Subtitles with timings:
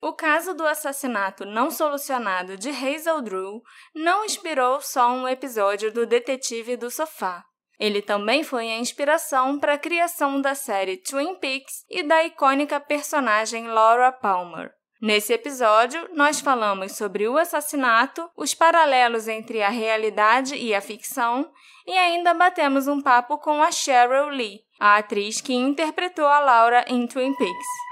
[0.00, 3.62] O caso do assassinato não solucionado de Hazel Drew
[3.94, 7.44] não inspirou só um episódio do Detetive do Sofá.
[7.80, 12.78] Ele também foi a inspiração para a criação da série Twin Peaks e da icônica
[12.80, 14.72] personagem Laura Palmer.
[15.00, 21.52] Nesse episódio, nós falamos sobre o assassinato, os paralelos entre a realidade e a ficção
[21.86, 26.84] e ainda batemos um papo com a Cheryl Lee, a atriz que interpretou a Laura
[26.88, 27.87] em Twin Peaks.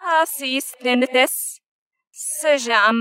[0.00, 1.60] Assistentes.
[2.10, 2.92] Sejam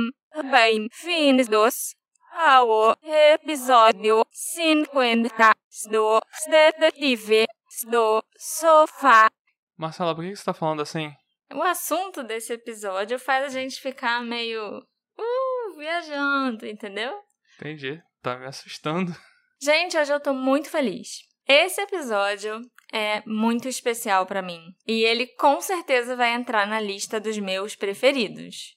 [0.51, 1.95] bem-vindos
[2.33, 5.55] ao episódio 50
[5.89, 7.47] do Detetive
[7.89, 9.31] do Sofá.
[9.75, 11.11] Marcela, por que você tá falando assim?
[11.53, 14.79] O assunto desse episódio faz a gente ficar meio.
[15.17, 17.13] Uh, viajando, entendeu?
[17.55, 18.01] Entendi.
[18.21, 19.11] Tá me assustando.
[19.61, 21.19] Gente, hoje eu tô muito feliz.
[21.47, 27.19] Esse episódio é muito especial para mim e ele com certeza vai entrar na lista
[27.19, 28.75] dos meus preferidos.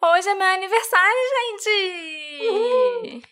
[0.00, 2.48] Hoje é meu aniversário, gente!
[2.48, 3.22] Uhul!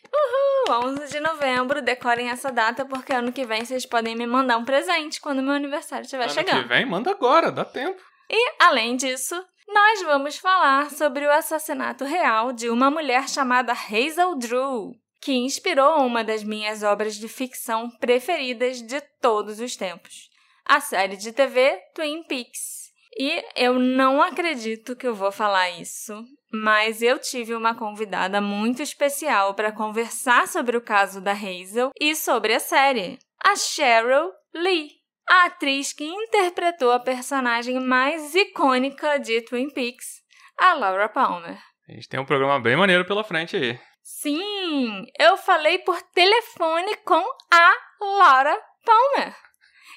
[0.69, 0.89] Uhul!
[0.89, 4.65] 11 de novembro, decorem essa data porque ano que vem vocês podem me mandar um
[4.65, 6.57] presente quando meu aniversário estiver ano chegando.
[6.57, 8.03] Ano que vem, manda agora, dá tempo.
[8.29, 14.37] E, além disso, nós vamos falar sobre o assassinato real de uma mulher chamada Hazel
[14.37, 14.93] Drew,
[15.27, 20.31] que inspirou uma das minhas obras de ficção preferidas de todos os tempos,
[20.65, 22.93] a série de TV Twin Peaks.
[23.19, 28.81] E eu não acredito que eu vou falar isso, mas eu tive uma convidada muito
[28.81, 34.91] especial para conversar sobre o caso da Hazel e sobre a série, a Cheryl Lee,
[35.29, 40.23] a atriz que interpretou a personagem mais icônica de Twin Peaks,
[40.57, 41.59] a Laura Palmer.
[41.89, 43.77] A gente tem um programa bem maneiro pela frente aí.
[44.09, 47.21] Sim, eu falei por telefone com
[47.53, 49.35] a Laura Palmer.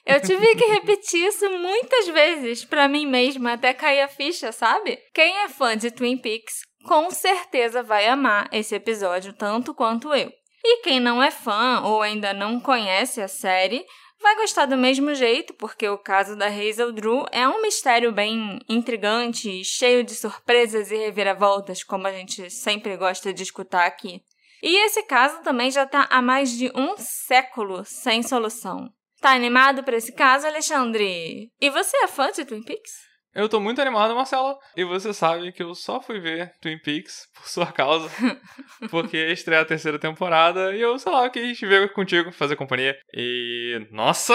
[0.04, 4.98] Eu tive que repetir isso muitas vezes para mim mesma até cair a ficha, sabe?
[5.14, 10.32] Quem é fã de Twin Peaks com certeza vai amar esse episódio tanto quanto eu.
[10.66, 13.86] E quem não é fã ou ainda não conhece a série,
[14.22, 18.60] vai gostar do mesmo jeito, porque o caso da Hazel Drew é um mistério bem
[18.68, 24.22] intrigante, cheio de surpresas e reviravoltas, como a gente sempre gosta de escutar aqui.
[24.62, 28.92] E esse caso também já está há mais de um século sem solução.
[29.22, 31.52] Tá animado para esse caso, Alexandre?
[31.60, 33.09] E você é fã de Twin Peaks?
[33.34, 34.58] Eu tô muito animado, Marcelo.
[34.76, 38.10] E você sabe que eu só fui ver Twin Peaks por sua causa.
[38.90, 42.98] porque estreia a terceira temporada e eu, sei lá, quis ver contigo, fazer companhia.
[43.14, 43.88] E.
[43.92, 44.34] Nossa!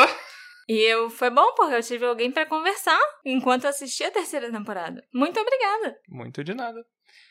[0.68, 5.02] E eu foi bom porque eu tive alguém para conversar enquanto assistia a terceira temporada.
[5.12, 5.96] Muito obrigada.
[6.08, 6.82] Muito de nada.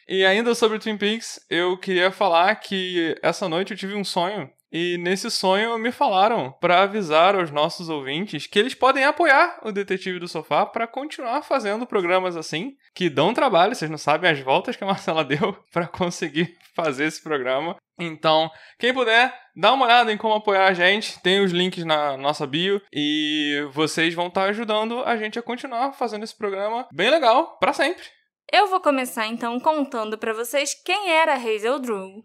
[0.08, 4.50] E ainda sobre Twin Peaks, eu queria falar que essa noite eu tive um sonho
[4.74, 9.72] e nesse sonho me falaram para avisar aos nossos ouvintes que eles podem apoiar o
[9.72, 14.40] Detetive do Sofá para continuar fazendo programas assim, que dão trabalho, vocês não sabem as
[14.40, 17.76] voltas que a Marcela deu para conseguir fazer esse programa.
[18.00, 22.18] Então, quem puder, dá uma olhada em como apoiar a gente, tem os links na
[22.18, 27.12] nossa bio e vocês vão estar ajudando a gente a continuar fazendo esse programa bem
[27.12, 28.04] legal para sempre.
[28.52, 32.24] Eu vou começar então contando para vocês quem era Hazel Drew,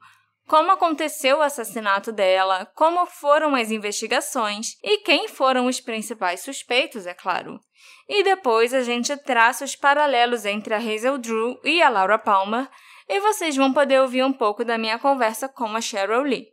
[0.49, 7.07] como aconteceu o assassinato dela, como foram as investigações e quem foram os principais suspeitos,
[7.07, 7.61] é claro.
[8.09, 12.67] E depois a gente traça os paralelos entre a Hazel Drew e a Laura Palmer,
[13.07, 16.47] e vocês vão poder ouvir um pouco da minha conversa com a Cheryl Lee.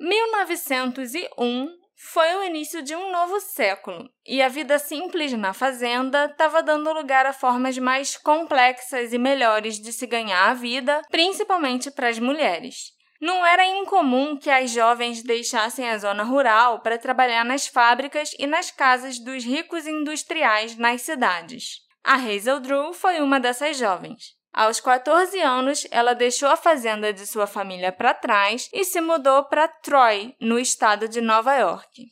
[0.00, 6.62] 1901 foi o início de um novo século, e a vida simples na fazenda estava
[6.62, 12.08] dando lugar a formas mais complexas e melhores de se ganhar a vida, principalmente para
[12.08, 12.93] as mulheres.
[13.24, 18.46] Não era incomum que as jovens deixassem a zona rural para trabalhar nas fábricas e
[18.46, 21.78] nas casas dos ricos industriais nas cidades.
[22.04, 24.34] A Hazel Drew foi uma dessas jovens.
[24.52, 29.44] Aos 14 anos, ela deixou a fazenda de sua família para trás e se mudou
[29.44, 32.04] para Troy, no estado de Nova York.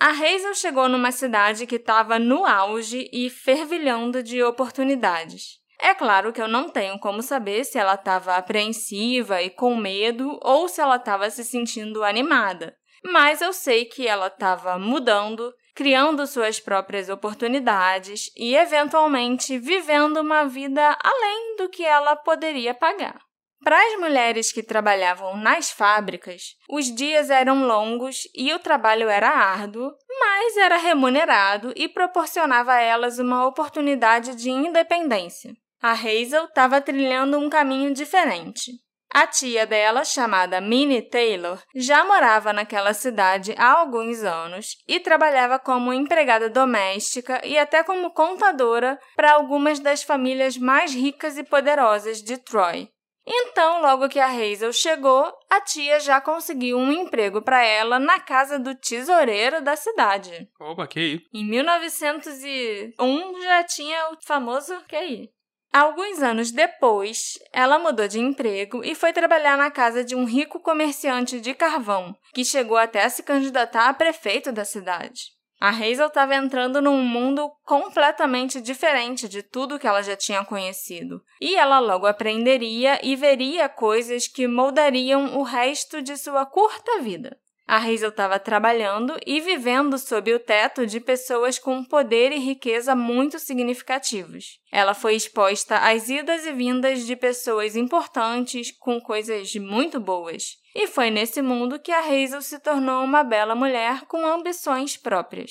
[0.00, 5.64] A Hazel chegou numa cidade que estava no auge e fervilhando de oportunidades.
[5.80, 10.38] É claro que eu não tenho como saber se ela estava apreensiva e com medo
[10.42, 16.26] ou se ela estava se sentindo animada, mas eu sei que ela estava mudando, criando
[16.26, 23.20] suas próprias oportunidades e, eventualmente, vivendo uma vida além do que ela poderia pagar.
[23.62, 29.28] Para as mulheres que trabalhavam nas fábricas, os dias eram longos e o trabalho era
[29.28, 29.90] árduo,
[30.20, 35.52] mas era remunerado e proporcionava a elas uma oportunidade de independência.
[35.86, 38.72] A Hazel estava trilhando um caminho diferente.
[39.14, 45.60] A tia dela, chamada Minnie Taylor, já morava naquela cidade há alguns anos e trabalhava
[45.60, 52.20] como empregada doméstica e até como contadora para algumas das famílias mais ricas e poderosas
[52.20, 52.88] de Troy.
[53.24, 58.18] Então, logo que a Hazel chegou, a tia já conseguiu um emprego para ela na
[58.18, 60.48] casa do tesoureiro da cidade.
[60.58, 61.22] Opa, QI.
[61.32, 65.35] Em 1901 já tinha o famoso QI.
[65.72, 70.58] Alguns anos depois, ela mudou de emprego e foi trabalhar na casa de um rico
[70.60, 75.36] comerciante de carvão, que chegou até a se candidatar a prefeito da cidade.
[75.58, 81.22] A Hazel estava entrando num mundo completamente diferente de tudo que ela já tinha conhecido,
[81.40, 87.38] e ela logo aprenderia e veria coisas que moldariam o resto de sua curta vida.
[87.66, 92.94] A Hazel estava trabalhando e vivendo sob o teto de pessoas com poder e riqueza
[92.94, 94.60] muito significativos.
[94.70, 100.58] Ela foi exposta às idas e vindas de pessoas importantes com coisas muito boas.
[100.76, 105.50] E foi nesse mundo que a Hazel se tornou uma bela mulher com ambições próprias.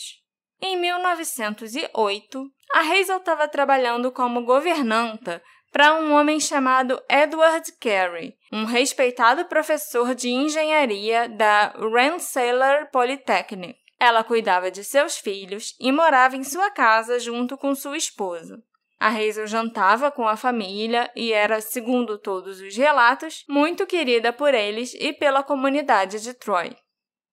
[0.61, 5.43] Em 1908, a Hazel estava trabalhando como governanta
[5.75, 13.77] para um homem chamado Edward Carey, um respeitado professor de engenharia da Rensselaer Polytechnic.
[13.99, 18.63] Ela cuidava de seus filhos e morava em sua casa junto com sua esposa.
[18.97, 24.53] A Hazel jantava com a família e era, segundo todos os relatos, muito querida por
[24.53, 26.73] eles e pela comunidade de Troy.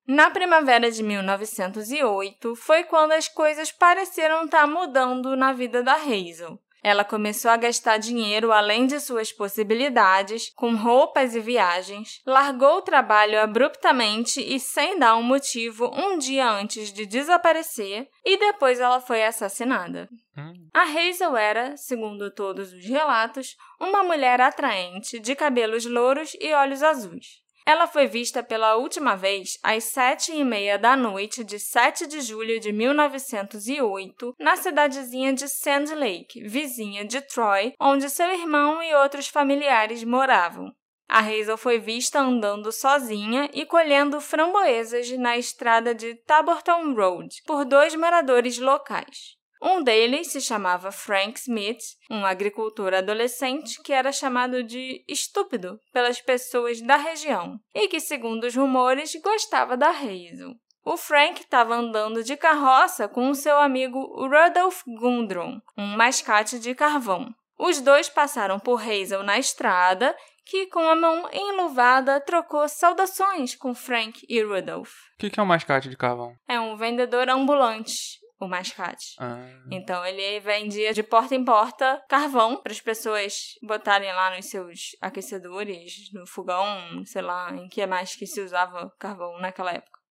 [0.04, 6.58] Na primavera de 1908 foi quando as coisas pareceram estar mudando na vida da Hazel.
[6.82, 12.82] Ela começou a gastar dinheiro além de suas possibilidades, com roupas e viagens, largou o
[12.82, 19.00] trabalho abruptamente e sem dar um motivo um dia antes de desaparecer, e depois ela
[19.00, 20.08] foi assassinada.
[20.36, 20.52] Hum.
[20.74, 26.82] A Hazel era, segundo todos os relatos, uma mulher atraente, de cabelos louros e olhos
[26.82, 27.41] azuis.
[27.64, 32.20] Ela foi vista pela última vez às sete e meia da noite de 7 de
[32.20, 38.94] julho de 1908 na cidadezinha de Sand Lake, vizinha de Troy, onde seu irmão e
[38.94, 40.72] outros familiares moravam.
[41.08, 47.64] A Hazel foi vista andando sozinha e colhendo framboesas na estrada de Taborton Road por
[47.66, 49.36] dois moradores locais.
[49.64, 56.20] Um deles se chamava Frank Smith, um agricultor adolescente que era chamado de estúpido pelas
[56.20, 60.56] pessoas da região e que, segundo os rumores, gostava da Hazel.
[60.84, 66.74] O Frank estava andando de carroça com o seu amigo Rudolph Gundrum, um mascate de
[66.74, 67.32] carvão.
[67.56, 70.12] Os dois passaram por Hazel na estrada,
[70.44, 74.90] que, com a mão enluvada, trocou saudações com Frank e Rudolph.
[75.14, 76.34] O que, que é um mascate de carvão?
[76.48, 79.14] É um vendedor ambulante o mascate.
[79.18, 79.38] Ah.
[79.70, 84.96] Então ele vendia de porta em porta carvão para as pessoas botarem lá nos seus
[85.00, 90.02] aquecedores, no fogão, sei lá, em que mais que se usava carvão naquela época.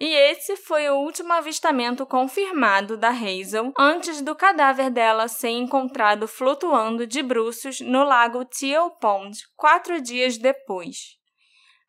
[0.00, 6.26] E esse foi o último avistamento confirmado da Hazel antes do cadáver dela ser encontrado
[6.26, 11.19] flutuando de bruços no lago Teal Pond quatro dias depois.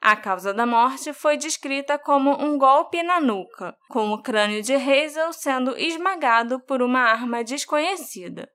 [0.02, 4.74] A causa da morte foi descrita como um golpe na nuca, com o crânio de
[4.74, 8.50] Hazel sendo esmagado por uma arma desconhecida.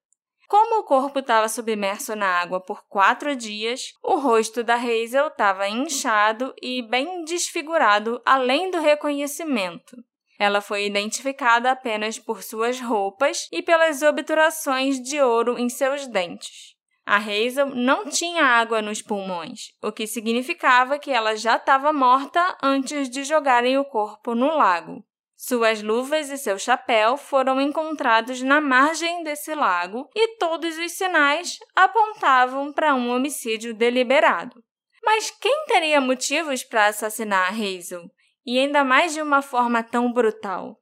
[0.48, 5.68] Como o corpo estava submerso na água por quatro dias, o rosto da Hazel estava
[5.68, 9.96] inchado e bem desfigurado, além do reconhecimento.
[10.38, 16.75] Ela foi identificada apenas por suas roupas e pelas obturações de ouro em seus dentes.
[17.06, 22.58] A Hazel não tinha água nos pulmões, o que significava que ela já estava morta
[22.60, 25.04] antes de jogarem o corpo no lago.
[25.36, 31.58] Suas luvas e seu chapéu foram encontrados na margem desse lago e todos os sinais
[31.76, 34.64] apontavam para um homicídio deliberado.
[35.04, 38.10] Mas quem teria motivos para assassinar a Hazel?
[38.44, 40.80] E ainda mais de uma forma tão brutal?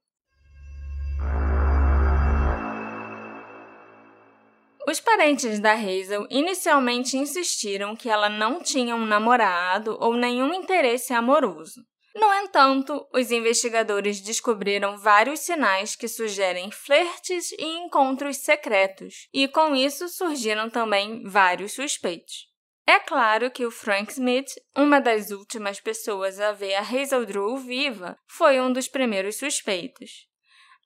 [4.87, 11.15] Os parentes da Hazel inicialmente insistiram que ela não tinha um namorado ou nenhum interesse
[11.15, 11.81] amoroso.
[12.15, 19.75] No entanto, os investigadores descobriram vários sinais que sugerem flertes e encontros secretos, e com
[19.75, 22.47] isso surgiram também vários suspeitos.
[22.87, 27.57] É claro que o Frank Smith, uma das últimas pessoas a ver a Hazel Drew
[27.57, 30.29] viva, foi um dos primeiros suspeitos.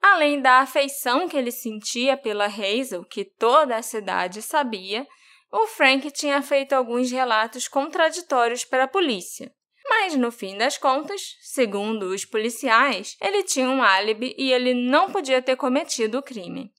[0.02, 5.06] Além da afeição que ele sentia pela Hazel, que toda a cidade sabia,
[5.50, 9.52] o Frank tinha feito alguns relatos contraditórios para a polícia.
[9.88, 15.10] Mas no fim das contas, segundo os policiais, ele tinha um álibi e ele não
[15.10, 16.70] podia ter cometido o crime.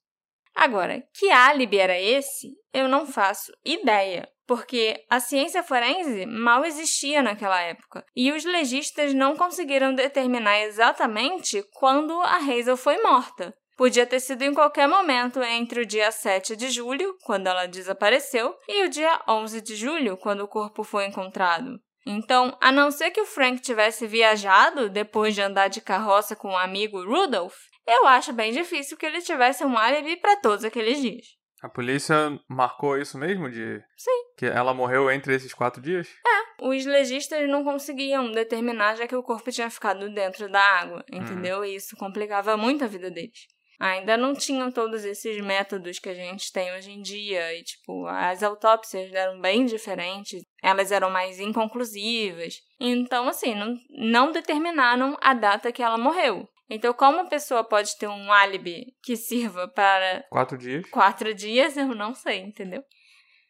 [0.54, 2.54] Agora, que álibi era esse?
[2.74, 9.14] Eu não faço ideia, porque a ciência forense mal existia naquela época e os legistas
[9.14, 13.54] não conseguiram determinar exatamente quando a Hazel foi morta.
[13.78, 18.56] Podia ter sido em qualquer momento entre o dia 7 de julho, quando ela desapareceu,
[18.68, 21.80] e o dia 11 de julho, quando o corpo foi encontrado.
[22.04, 26.50] Então, a não ser que o Frank tivesse viajado depois de andar de carroça com
[26.50, 31.00] o amigo Rudolph, eu acho bem difícil que ele tivesse um álibi para todos aqueles
[31.00, 31.39] dias.
[31.62, 34.36] A polícia marcou isso mesmo de Sim.
[34.38, 36.08] que ela morreu entre esses quatro dias?
[36.26, 41.04] É, os legistas não conseguiam determinar já que o corpo tinha ficado dentro da água,
[41.12, 41.60] entendeu?
[41.60, 41.66] Uhum.
[41.66, 43.48] E isso complicava muito a vida deles
[43.80, 47.54] ainda não tinham todos esses métodos que a gente tem hoje em dia.
[47.58, 52.56] E, tipo, as autópsias eram bem diferentes, elas eram mais inconclusivas.
[52.80, 56.48] Então, assim, não, não determinaram a data que ela morreu.
[56.70, 60.24] Então, como a pessoa pode ter um álibi que sirva para.
[60.30, 60.90] Quatro dias?
[60.90, 62.84] Quatro dias, eu não sei, entendeu?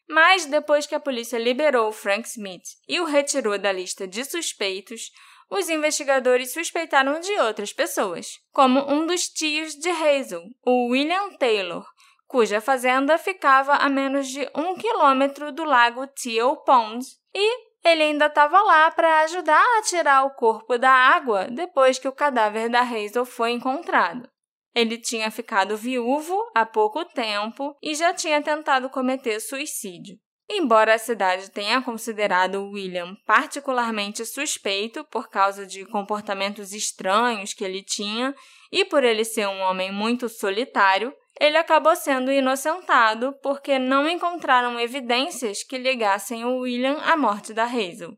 [0.08, 5.12] Mas depois que a polícia liberou Frank Smith e o retirou da lista de suspeitos,
[5.52, 11.86] os investigadores suspeitaram de outras pessoas, como um dos tios de Hazel, o William Taylor,
[12.28, 18.26] cuja fazenda ficava a menos de um quilômetro do lago Teal Pond, e ele ainda
[18.28, 22.82] estava lá para ajudar a tirar o corpo da água depois que o cadáver da
[22.82, 24.30] Hazel foi encontrado.
[24.76, 30.18] Ele tinha ficado viúvo há pouco tempo e já tinha tentado cometer suicídio.
[30.52, 37.84] Embora a cidade tenha considerado William particularmente suspeito por causa de comportamentos estranhos que ele
[37.84, 38.34] tinha
[38.72, 44.80] e por ele ser um homem muito solitário, ele acabou sendo inocentado porque não encontraram
[44.80, 48.18] evidências que ligassem o William à morte da Hazel.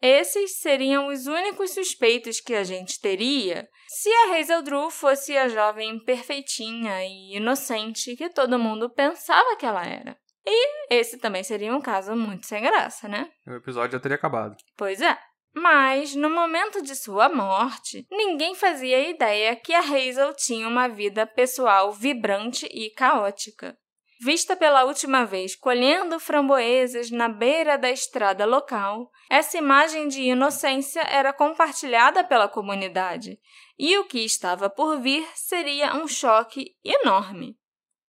[0.00, 5.48] Esses seriam os únicos suspeitos que a gente teria se a Hazel Drew fosse a
[5.48, 10.16] jovem perfeitinha e inocente que todo mundo pensava que ela era.
[10.44, 13.30] E esse também seria um caso muito sem graça, né?
[13.46, 14.56] O episódio já teria acabado.
[14.76, 15.16] Pois é.
[15.54, 21.26] Mas, no momento de sua morte, ninguém fazia ideia que a Hazel tinha uma vida
[21.26, 23.76] pessoal vibrante e caótica.
[24.20, 31.00] Vista pela última vez colhendo framboesas na beira da estrada local, essa imagem de inocência
[31.00, 33.38] era compartilhada pela comunidade,
[33.78, 37.56] e o que estava por vir seria um choque enorme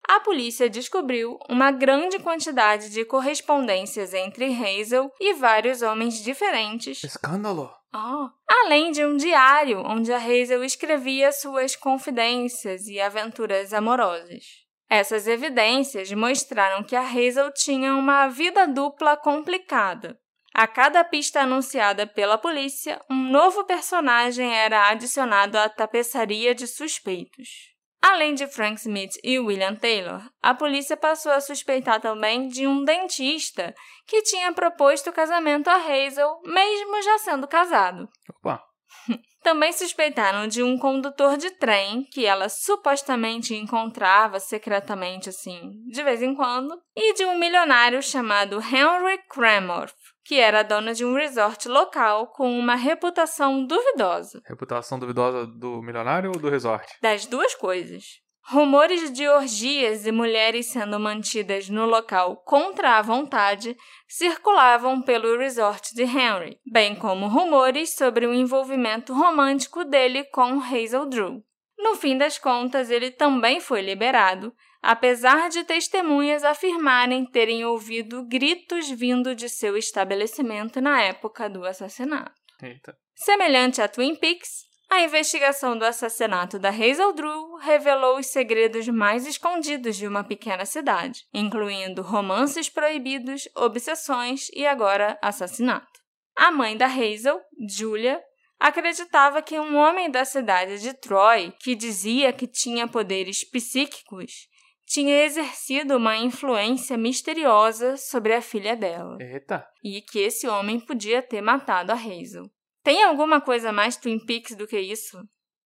[0.07, 7.03] a polícia descobriu uma grande quantidade de correspondências entre Hazel e vários homens diferentes.
[7.03, 7.73] Escândalo!
[7.95, 8.29] Oh.
[8.49, 14.43] Além de um diário onde a Hazel escrevia suas confidências e aventuras amorosas.
[14.89, 20.19] Essas evidências mostraram que a Hazel tinha uma vida dupla complicada.
[20.53, 27.72] A cada pista anunciada pela polícia, um novo personagem era adicionado à tapeçaria de suspeitos.
[28.03, 32.83] Além de Frank Smith e William Taylor, a polícia passou a suspeitar também de um
[32.83, 33.73] dentista
[34.05, 38.09] que tinha proposto o casamento a Hazel, mesmo já sendo casado.
[38.29, 38.61] Opa!
[39.41, 46.21] Também suspeitaram de um condutor de trem que ela supostamente encontrava secretamente assim, de vez
[46.21, 51.67] em quando, e de um milionário chamado Henry Cramorth, que era dona de um resort
[51.67, 54.41] local com uma reputação duvidosa.
[54.45, 56.87] Reputação duvidosa do milionário ou do resort?
[57.01, 58.21] Das duas coisas.
[58.45, 63.75] Rumores de orgias e mulheres sendo mantidas no local contra a vontade
[64.05, 71.05] circulavam pelo resort de Henry, bem como rumores sobre o envolvimento romântico dele com Hazel
[71.05, 71.41] Drew.
[71.77, 74.53] No fim das contas, ele também foi liberado,
[74.83, 82.33] apesar de testemunhas afirmarem terem ouvido gritos vindo de seu estabelecimento na época do assassinato.
[82.61, 82.93] Eita.
[83.15, 89.25] Semelhante a Twin Peaks, a investigação do assassinato da Hazel Drew revelou os segredos mais
[89.25, 95.87] escondidos de uma pequena cidade, incluindo romances proibidos, obsessões e agora assassinato.
[96.35, 98.21] A mãe da Hazel, Julia,
[98.59, 104.47] acreditava que um homem da cidade de Troy, que dizia que tinha poderes psíquicos,
[104.85, 109.17] tinha exercido uma influência misteriosa sobre a filha dela.
[109.19, 109.67] Eita!
[109.83, 112.49] E que esse homem podia ter matado a Hazel.
[112.83, 115.17] Tem alguma coisa mais Twin Peaks do que isso?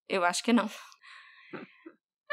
[0.08, 0.70] Eu acho que não.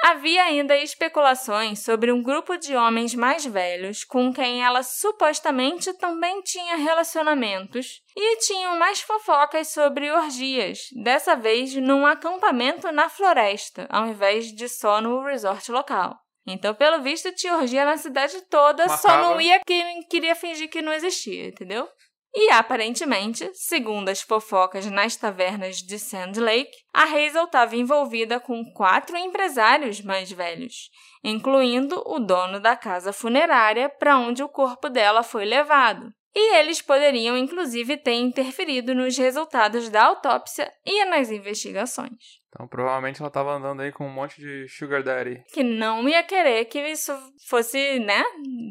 [0.05, 6.43] Havia ainda especulações sobre um grupo de homens mais velhos com quem ela supostamente também
[6.43, 14.07] tinha relacionamentos e tinham mais fofocas sobre orgias, dessa vez num acampamento na floresta, ao
[14.07, 16.24] invés de só no resort local.
[16.47, 19.23] Então, pelo visto, tinha orgia na cidade toda, só Matava.
[19.23, 21.89] não ia quem queria fingir que não existia, entendeu?
[22.37, 28.65] E aparentemente, segundo as fofocas nas tavernas de Sand Lake, a Hazel estava envolvida com
[28.73, 30.91] quatro empresários mais velhos,
[31.23, 36.13] incluindo o dono da casa funerária para onde o corpo dela foi levado.
[36.35, 42.43] E eles poderiam, inclusive, ter interferido nos resultados da autópsia e nas investigações.
[42.54, 45.42] Então, provavelmente ela tava andando aí com um monte de sugar daddy.
[45.52, 47.12] Que não ia querer que isso
[47.49, 48.23] fosse, né,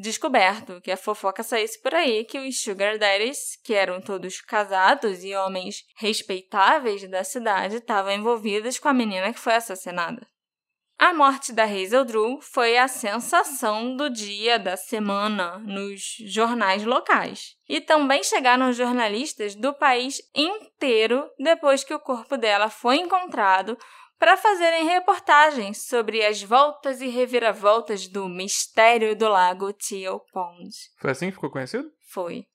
[0.01, 5.23] descoberto, que a fofoca saísse por aí, que os sugar daddies, que eram todos casados
[5.23, 10.25] e homens respeitáveis da cidade, estavam envolvidos com a menina que foi assassinada.
[11.03, 17.57] A morte da Hazel Drew foi a sensação do dia, da semana, nos jornais locais.
[17.67, 23.77] E também chegaram jornalistas do país inteiro depois que o corpo dela foi encontrado
[24.17, 30.69] para fazerem reportagens sobre as voltas e reviravoltas do mistério do lago Teal Pond.
[31.01, 31.91] Foi assim que ficou conhecido?
[32.13, 32.45] Foi.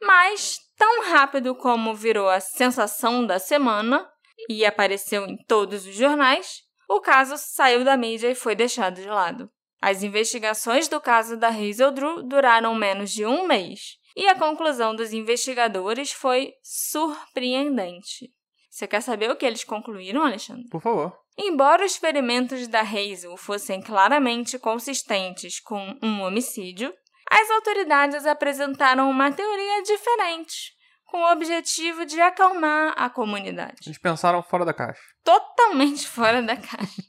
[0.00, 4.10] Mas, tão rápido como virou a sensação da semana
[4.48, 9.08] e apareceu em todos os jornais, o caso saiu da mídia e foi deixado de
[9.08, 9.50] lado.
[9.80, 14.96] As investigações do caso da Hazel Drew duraram menos de um mês e a conclusão
[14.96, 18.32] dos investigadores foi surpreendente.
[18.68, 20.68] Você quer saber o que eles concluíram, Alexandre?
[20.68, 21.16] Por favor.
[21.36, 26.92] Embora os ferimentos da Hazel fossem claramente consistentes com um homicídio,
[27.30, 30.72] as autoridades apresentaram uma teoria diferente,
[31.08, 33.78] com o objetivo de acalmar a comunidade.
[33.86, 35.00] Eles pensaram fora da caixa.
[35.24, 37.02] Totalmente fora da caixa.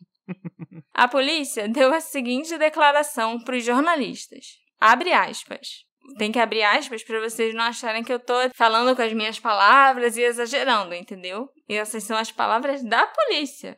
[0.93, 4.57] A polícia deu a seguinte declaração para os jornalistas.
[4.79, 5.85] Abre aspas.
[6.17, 9.39] Tem que abrir aspas para vocês não acharem que eu tô falando com as minhas
[9.39, 11.49] palavras e exagerando, entendeu?
[11.67, 13.77] E essas são as palavras da polícia.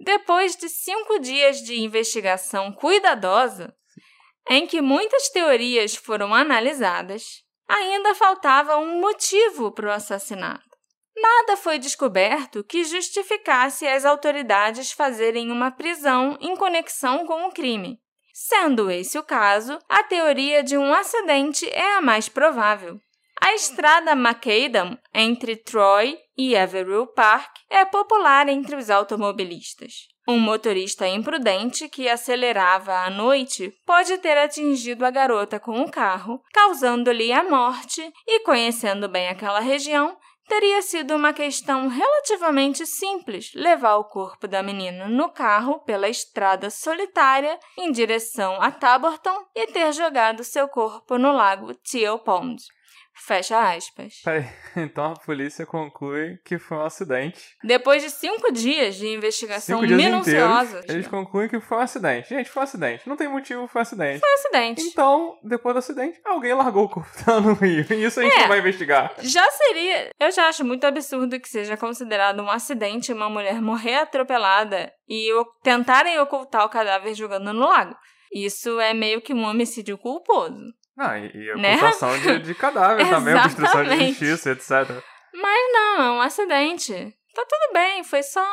[0.00, 3.74] Depois de cinco dias de investigação cuidadosa,
[4.48, 10.68] em que muitas teorias foram analisadas, ainda faltava um motivo para o assassinato.
[11.16, 18.00] Nada foi descoberto que justificasse as autoridades fazerem uma prisão em conexão com o crime.
[18.32, 22.98] Sendo esse o caso, a teoria de um acidente é a mais provável.
[23.40, 30.09] A estrada Macadam entre Troy e Averill Park é popular entre os automobilistas.
[30.30, 36.40] Um motorista imprudente que acelerava à noite pode ter atingido a garota com o carro,
[36.52, 40.16] causando-lhe a morte, e conhecendo bem aquela região,
[40.48, 46.70] teria sido uma questão relativamente simples levar o corpo da menina no carro pela estrada
[46.70, 52.62] solitária em direção a Taborton e ter jogado seu corpo no lago Teal Pond.
[53.26, 54.20] Fecha aspas.
[54.24, 54.44] Peraí,
[54.76, 57.54] então a polícia conclui que foi um acidente.
[57.62, 61.80] Depois de cinco dias de investigação Cinco dias minuciosa, inteiros, eles concluem que foi um
[61.80, 62.28] acidente.
[62.30, 63.08] Gente, foi um acidente.
[63.08, 64.20] Não tem motivo, foi um acidente.
[64.20, 64.82] foi um acidente.
[64.82, 67.10] Então, depois do acidente, alguém largou o corpo
[67.42, 67.86] no rio.
[67.90, 68.40] E isso a gente É.
[68.40, 69.12] não vai investigar.
[69.18, 70.10] Já seria.
[70.18, 75.30] Eu já acho muito absurdo que seja considerado um acidente uma mulher morrer atropelada e
[75.62, 77.94] tentarem ocultar o cadáver jogando no lago.
[78.32, 80.72] Isso é meio que um homicídio culposo.
[81.00, 81.76] Não, e, e Né?
[81.76, 85.02] ocultação de, de cadáver também, obstrução de justiça, etc.
[85.32, 86.92] Mas não, é um acidente.
[87.34, 88.44] Tá tudo bem, foi só.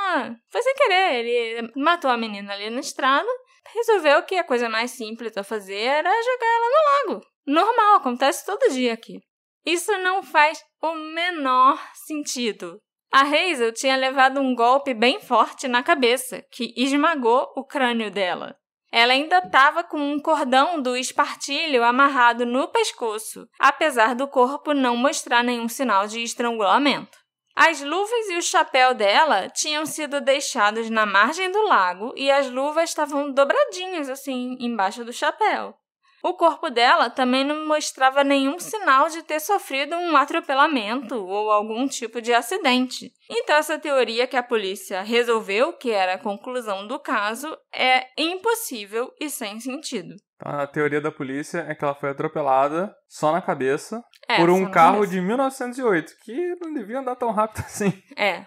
[0.50, 1.26] Foi sem querer.
[1.26, 3.28] Ele matou a menina ali na estrada,
[3.74, 7.26] resolveu que a coisa mais simples a fazer era jogar ela no lago.
[7.46, 9.20] Normal, acontece todo dia aqui.
[9.66, 12.80] Isso não faz o menor sentido.
[13.12, 18.56] A Hazel tinha levado um golpe bem forte na cabeça, que esmagou o crânio dela.
[18.92, 24.96] Ela ainda estava com um cordão do espartilho amarrado no pescoço, apesar do corpo não
[24.96, 27.18] mostrar nenhum sinal de estrangulamento.
[27.56, 32.50] As luvas e o chapéu dela tinham sido deixados na margem do lago e as
[32.50, 35.76] luvas estavam dobradinhas assim embaixo do chapéu.
[36.24, 41.88] O corpo dela também não mostrava nenhum sinal de ter sofrido um atropelamento ou algum
[41.88, 43.12] tipo de acidente.
[43.30, 49.12] Então, essa teoria que a polícia resolveu, que era a conclusão do caso, é impossível
[49.20, 50.16] e sem sentido.
[50.36, 54.50] Então, a teoria da polícia é que ela foi atropelada só na cabeça É, por
[54.50, 57.94] um carro de 1908, que não devia andar tão rápido assim.
[58.16, 58.46] É.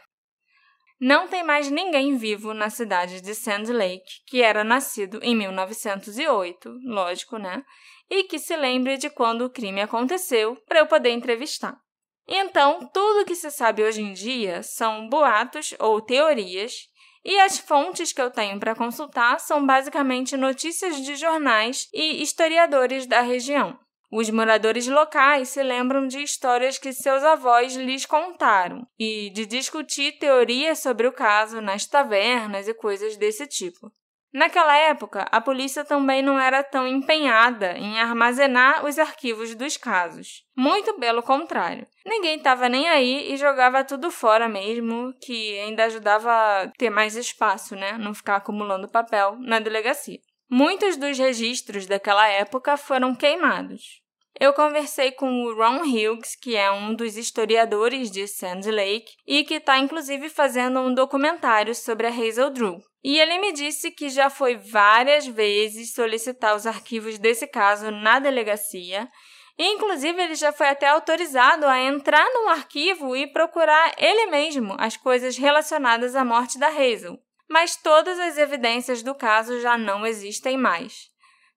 [1.00, 6.78] Não tem mais ninguém vivo na cidade de Sand Lake que era nascido em 1908,
[6.84, 7.64] lógico, né?
[8.10, 11.80] E que se lembre de quando o crime aconteceu para eu poder entrevistar.
[12.28, 16.88] Então, tudo que se sabe hoje em dia são boatos ou teorias,
[17.24, 23.06] e as fontes que eu tenho para consultar são basicamente notícias de jornais e historiadores
[23.06, 23.78] da região.
[24.12, 30.18] Os moradores locais se lembram de histórias que seus avós lhes contaram e de discutir
[30.18, 33.92] teorias sobre o caso nas tavernas e coisas desse tipo.
[34.32, 40.44] Naquela época, a polícia também não era tão empenhada em armazenar os arquivos dos casos.
[40.56, 41.86] Muito pelo contrário.
[42.06, 47.16] Ninguém estava nem aí e jogava tudo fora mesmo, que ainda ajudava a ter mais
[47.16, 47.98] espaço, né?
[47.98, 50.18] Não ficar acumulando papel na delegacia.
[50.48, 53.99] Muitos dos registros daquela época foram queimados.
[54.40, 59.44] Eu conversei com o Ron Hughes, que é um dos historiadores de Sand Lake e
[59.44, 62.78] que está inclusive fazendo um documentário sobre a Hazel Drew.
[63.04, 68.18] E ele me disse que já foi várias vezes solicitar os arquivos desse caso na
[68.18, 69.10] delegacia.
[69.58, 74.96] Inclusive, ele já foi até autorizado a entrar no arquivo e procurar ele mesmo as
[74.96, 77.18] coisas relacionadas à morte da Hazel.
[77.46, 81.09] Mas todas as evidências do caso já não existem mais.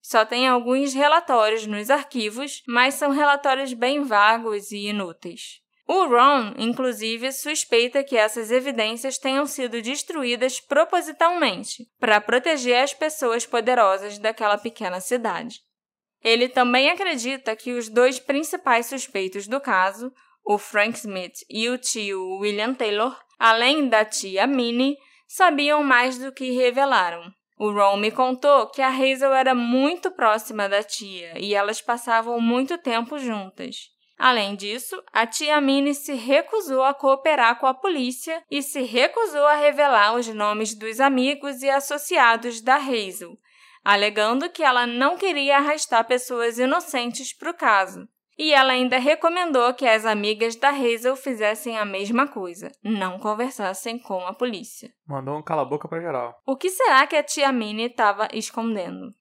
[0.04, 5.62] Só tem alguns relatórios nos arquivos, mas são relatórios bem vagos e inúteis.
[5.88, 13.46] O Ron, inclusive, suspeita que essas evidências tenham sido destruídas propositalmente para proteger as pessoas
[13.46, 15.62] poderosas daquela pequena cidade.
[16.22, 20.12] Ele também acredita que os dois principais suspeitos do caso,
[20.46, 26.32] o Frank Smith e o tio William Taylor, além da tia Minnie, sabiam mais do
[26.34, 27.24] que revelaram.
[27.58, 32.39] O Ron me contou que a Hazel era muito próxima da tia e elas passavam
[32.42, 33.94] muito tempo juntas.
[34.18, 39.46] Além disso, a tia Minnie se recusou a cooperar com a polícia e se recusou
[39.46, 43.38] a revelar os nomes dos amigos e associados da Hazel,
[43.84, 48.08] alegando que ela não queria arrastar pessoas inocentes para o caso.
[48.38, 54.00] E ela ainda recomendou que as amigas da Hazel fizessem a mesma coisa, não conversassem
[54.00, 54.91] com a polícia.
[55.08, 56.36] Mandou um cala-boca para geral.
[56.46, 59.13] O que será que a tia Minnie estava escondendo?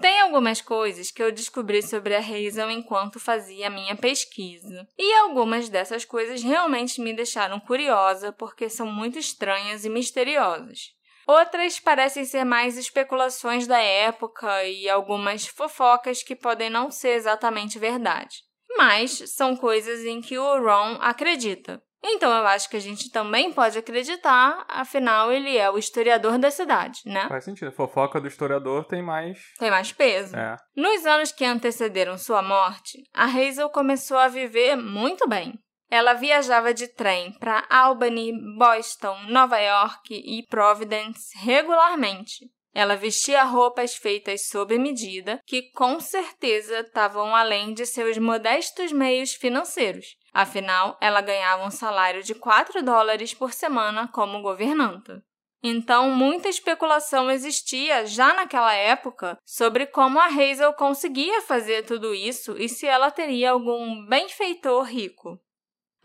[0.00, 4.86] Tem algumas coisas que eu descobri sobre a Hazel enquanto fazia a minha pesquisa.
[4.96, 10.95] E algumas dessas coisas realmente me deixaram curiosa porque são muito estranhas e misteriosas.
[11.26, 17.78] Outras parecem ser mais especulações da época e algumas fofocas que podem não ser exatamente
[17.78, 18.36] verdade.
[18.76, 21.82] Mas são coisas em que o Ron acredita.
[22.04, 26.50] Então eu acho que a gente também pode acreditar, afinal ele é o historiador da
[26.50, 27.26] cidade, né?
[27.28, 27.68] Faz sentido.
[27.68, 29.38] A fofoca do historiador tem mais.
[29.58, 30.36] Tem mais peso.
[30.36, 30.56] É.
[30.76, 35.58] Nos anos que antecederam sua morte, a Hazel começou a viver muito bem.
[35.90, 42.50] Ela viajava de trem para Albany, Boston, Nova York e Providence regularmente.
[42.74, 49.32] Ela vestia roupas feitas sob medida, que com certeza estavam além de seus modestos meios
[49.32, 50.16] financeiros.
[50.30, 55.24] Afinal, ela ganhava um salário de 4 dólares por semana como governanta.
[55.62, 62.56] Então, muita especulação existia já naquela época sobre como a Hazel conseguia fazer tudo isso
[62.58, 65.40] e se ela teria algum benfeitor rico.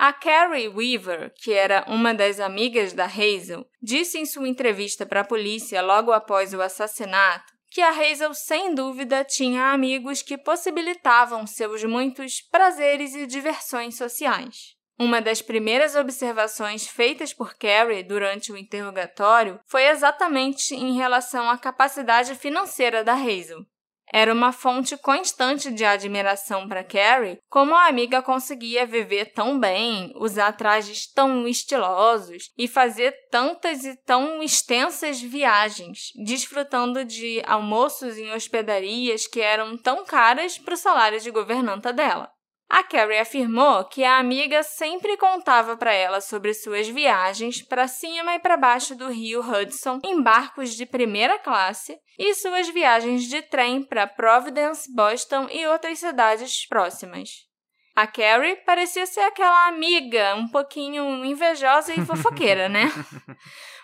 [0.03, 5.21] A Carrie Weaver, que era uma das amigas da Hazel, disse em sua entrevista para
[5.21, 11.45] a polícia logo após o assassinato que a Hazel, sem dúvida, tinha amigos que possibilitavam
[11.45, 14.75] seus muitos prazeres e diversões sociais.
[14.99, 21.59] Uma das primeiras observações feitas por Carrie durante o interrogatório foi exatamente em relação à
[21.59, 23.63] capacidade financeira da Hazel.
[24.13, 30.11] Era uma fonte constante de admiração para Carrie como a amiga conseguia viver tão bem,
[30.15, 38.31] usar trajes tão estilosos e fazer tantas e tão extensas viagens, desfrutando de almoços em
[38.33, 42.29] hospedarias que eram tão caras para o salário de governanta dela.
[42.73, 48.35] A Carrie afirmou que a amiga sempre contava para ela sobre suas viagens para cima
[48.35, 53.41] e para baixo do rio Hudson em barcos de primeira classe e suas viagens de
[53.41, 57.45] trem para Providence, Boston e outras cidades próximas.
[57.93, 62.89] A Carrie parecia ser aquela amiga um pouquinho invejosa e fofoqueira, né?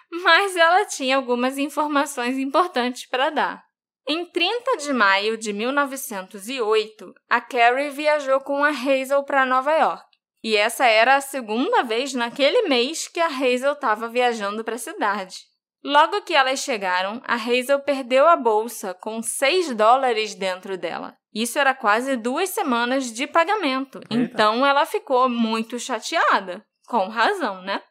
[0.09, 3.66] Mas ela tinha algumas informações importantes para dar.
[4.09, 10.05] Em 30 de maio de 1908, a Carrie viajou com a Hazel para Nova York.
[10.41, 14.79] E essa era a segunda vez naquele mês que a Hazel estava viajando para a
[14.79, 15.35] cidade.
[15.83, 21.17] Logo que elas chegaram, a Hazel perdeu a bolsa com 6 dólares dentro dela.
[21.33, 23.99] Isso era quase duas semanas de pagamento.
[24.09, 24.15] Eita.
[24.15, 26.65] Então ela ficou muito chateada.
[26.87, 27.81] Com razão, né?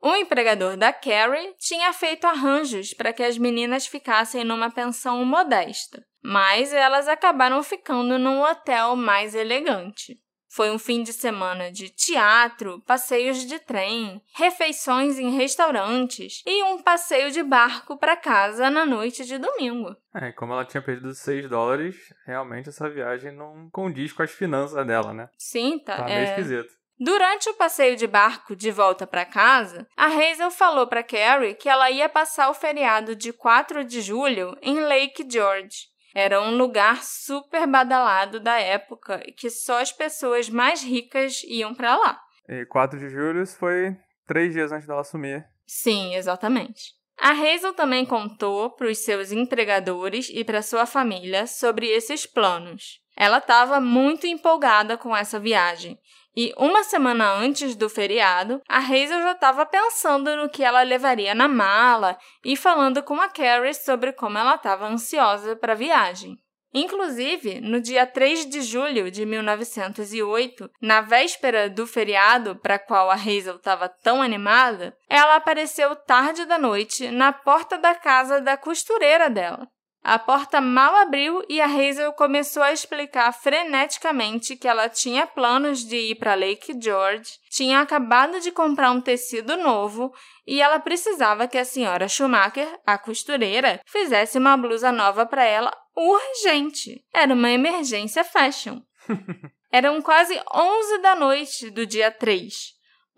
[0.00, 6.04] O empregador da Carrie tinha feito arranjos para que as meninas ficassem numa pensão modesta,
[6.22, 10.20] mas elas acabaram ficando num hotel mais elegante.
[10.56, 16.82] Foi um fim de semana de teatro, passeios de trem, refeições em restaurantes e um
[16.82, 19.94] passeio de barco para casa na noite de domingo.
[20.14, 24.86] É, como ela tinha perdido 6 dólares, realmente essa viagem não condiz com as finanças
[24.86, 25.28] dela, né?
[25.36, 25.98] Sim, tá.
[25.98, 26.30] Tá meio é...
[26.30, 26.72] esquisito.
[26.98, 31.68] Durante o passeio de barco de volta para casa, a Hazel falou para Carrie que
[31.68, 35.88] ela ia passar o feriado de 4 de julho em Lake George.
[36.14, 41.74] Era um lugar super badalado da época e que só as pessoas mais ricas iam
[41.74, 42.18] para lá.
[42.48, 43.94] E 4 de julho foi
[44.26, 45.44] três dias antes dela assumir.
[45.66, 46.94] Sim, exatamente.
[47.20, 53.02] A Hazel também contou para os seus empregadores e para sua família sobre esses planos.
[53.14, 55.98] Ela estava muito empolgada com essa viagem
[56.36, 61.34] e uma semana antes do feriado, a Hazel já estava pensando no que ela levaria
[61.34, 66.36] na mala e falando com a Carrie sobre como ela estava ansiosa para a viagem.
[66.74, 73.14] Inclusive, no dia 3 de julho de 1908, na véspera do feriado para qual a
[73.14, 79.30] Hazel estava tão animada, ela apareceu tarde da noite na porta da casa da costureira
[79.30, 79.66] dela.
[80.08, 85.80] A porta mal abriu e a Hazel começou a explicar freneticamente que ela tinha planos
[85.84, 90.14] de ir para Lake George, tinha acabado de comprar um tecido novo
[90.46, 95.76] e ela precisava que a senhora Schumacher, a costureira, fizesse uma blusa nova para ela
[95.96, 97.04] urgente.
[97.12, 98.80] Era uma emergência fashion.
[99.72, 102.54] Eram quase 11 da noite do dia 3.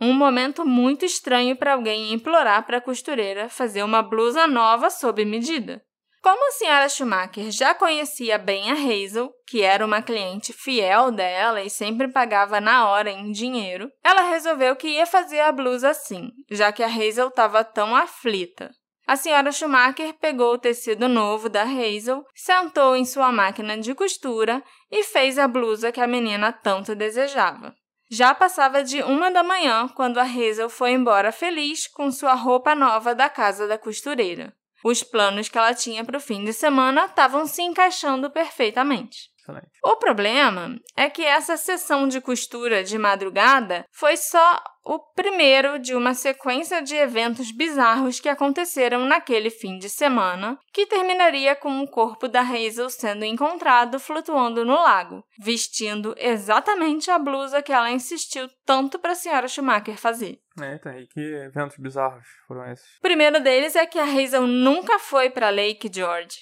[0.01, 5.22] Um momento muito estranho para alguém implorar para a costureira fazer uma blusa nova sob
[5.27, 5.87] medida.
[6.20, 11.62] Como a senhora Schumacher já conhecia bem a Hazel, que era uma cliente fiel dela
[11.62, 16.31] e sempre pagava na hora em dinheiro, ela resolveu que ia fazer a blusa assim,
[16.50, 18.70] já que a Hazel estava tão aflita.
[19.07, 24.62] A senhora Schumacher pegou o tecido novo da Hazel, sentou em sua máquina de costura
[24.90, 27.74] e fez a blusa que a menina tanto desejava.
[28.11, 32.74] Já passava de uma da manhã quando a Hazel foi embora feliz com sua roupa
[32.74, 34.52] nova da casa da costureira.
[34.85, 39.31] Os planos que ela tinha para o fim de semana estavam se encaixando perfeitamente.
[39.49, 39.71] Excelente.
[39.83, 45.95] O problema é que essa sessão de costura de madrugada foi só o primeiro de
[45.95, 51.88] uma sequência de eventos bizarros que aconteceram naquele fim de semana, que terminaria com o
[51.88, 58.49] corpo da Hazel sendo encontrado flutuando no lago, vestindo exatamente a blusa que ela insistiu
[58.64, 60.38] tanto para a senhora Schumacher fazer.
[60.62, 62.97] Eita, e que eventos bizarros foram esses?
[62.99, 66.38] O primeiro deles é que a Hazel nunca foi para Lake George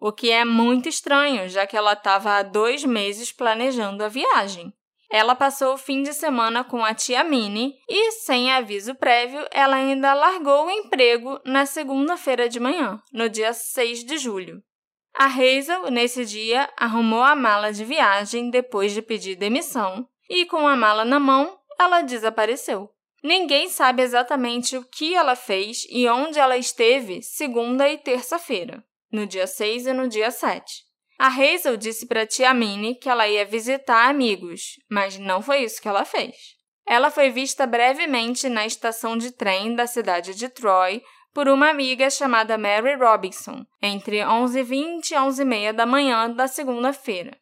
[0.00, 4.72] o que é muito estranho, já que ela estava há dois meses planejando a viagem.
[5.10, 9.76] Ela passou o fim de semana com a tia Minnie e, sem aviso prévio, ela
[9.76, 14.62] ainda largou o emprego na segunda-feira de manhã, no dia 6 de julho.
[15.16, 20.68] A Hazel, nesse dia, arrumou a mala de viagem depois de pedir demissão e, com
[20.68, 22.90] a mala na mão, ela desapareceu.
[23.22, 29.26] Ninguém sabe exatamente o que ela fez e onde ela esteve segunda e terça-feira no
[29.26, 30.62] dia 6 e no dia 7.
[31.18, 35.82] A Hazel disse para tia Minnie que ela ia visitar amigos, mas não foi isso
[35.82, 36.36] que ela fez.
[36.86, 41.02] Ela foi vista brevemente na estação de trem da cidade de Troy
[41.34, 47.36] por uma amiga chamada Mary Robinson, entre 11h20 e 11h30 da manhã da segunda-feira.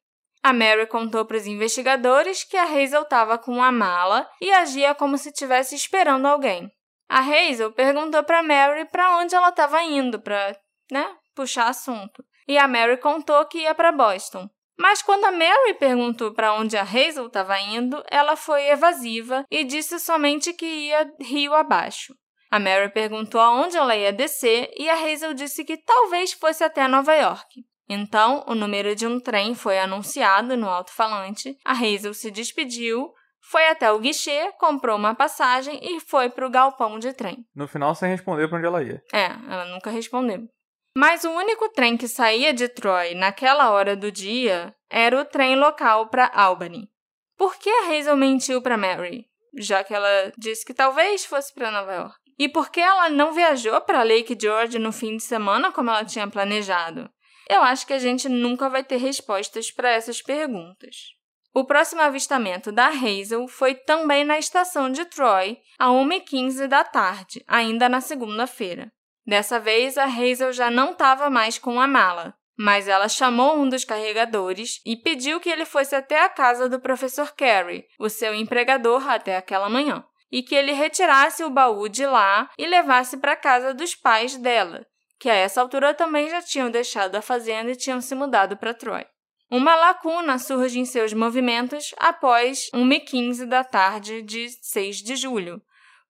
[0.46, 4.94] A Mary contou para os investigadores que a Hazel estava com uma mala e agia
[4.94, 6.70] como se estivesse esperando alguém.
[7.08, 10.56] A Hazel perguntou para Mary para onde ela estava indo, para
[10.88, 12.24] né, puxar assunto.
[12.46, 14.48] E a Mary contou que ia para Boston.
[14.78, 19.64] Mas quando a Mary perguntou para onde a Hazel estava indo, ela foi evasiva e
[19.64, 22.14] disse somente que ia rio abaixo.
[22.52, 26.86] A Mary perguntou aonde ela ia descer e a Hazel disse que talvez fosse até
[26.86, 27.64] Nova York.
[27.88, 33.68] Então, o número de um trem foi anunciado no alto-falante, a Hazel se despediu, foi
[33.68, 37.46] até o guichê, comprou uma passagem e foi para o galpão de trem.
[37.54, 39.00] No final, sem responder para onde ela ia.
[39.12, 40.48] É, ela nunca respondeu.
[40.96, 45.54] Mas o único trem que saía de Troy naquela hora do dia era o trem
[45.54, 46.88] local para Albany.
[47.36, 49.26] Por que a Hazel mentiu para Mary,
[49.58, 52.16] já que ela disse que talvez fosse para Nova York?
[52.38, 56.04] E por que ela não viajou para Lake George no fim de semana como ela
[56.04, 57.10] tinha planejado?
[57.48, 61.16] Eu acho que a gente nunca vai ter respostas para essas perguntas.
[61.54, 67.42] O próximo avistamento da Hazel foi também na estação de Troy, a 1h15 da tarde,
[67.46, 68.92] ainda na segunda-feira.
[69.26, 73.68] Dessa vez, a Hazel já não estava mais com a mala, mas ela chamou um
[73.68, 78.34] dos carregadores e pediu que ele fosse até a casa do professor Carey, o seu
[78.34, 83.32] empregador até aquela manhã, e que ele retirasse o baú de lá e levasse para
[83.32, 84.86] a casa dos pais dela,
[85.18, 88.74] que a essa altura também já tinham deixado a fazenda e tinham se mudado para
[88.74, 89.04] Troy.
[89.50, 95.62] Uma lacuna surge em seus movimentos após 1h15 da tarde de 6 de julho,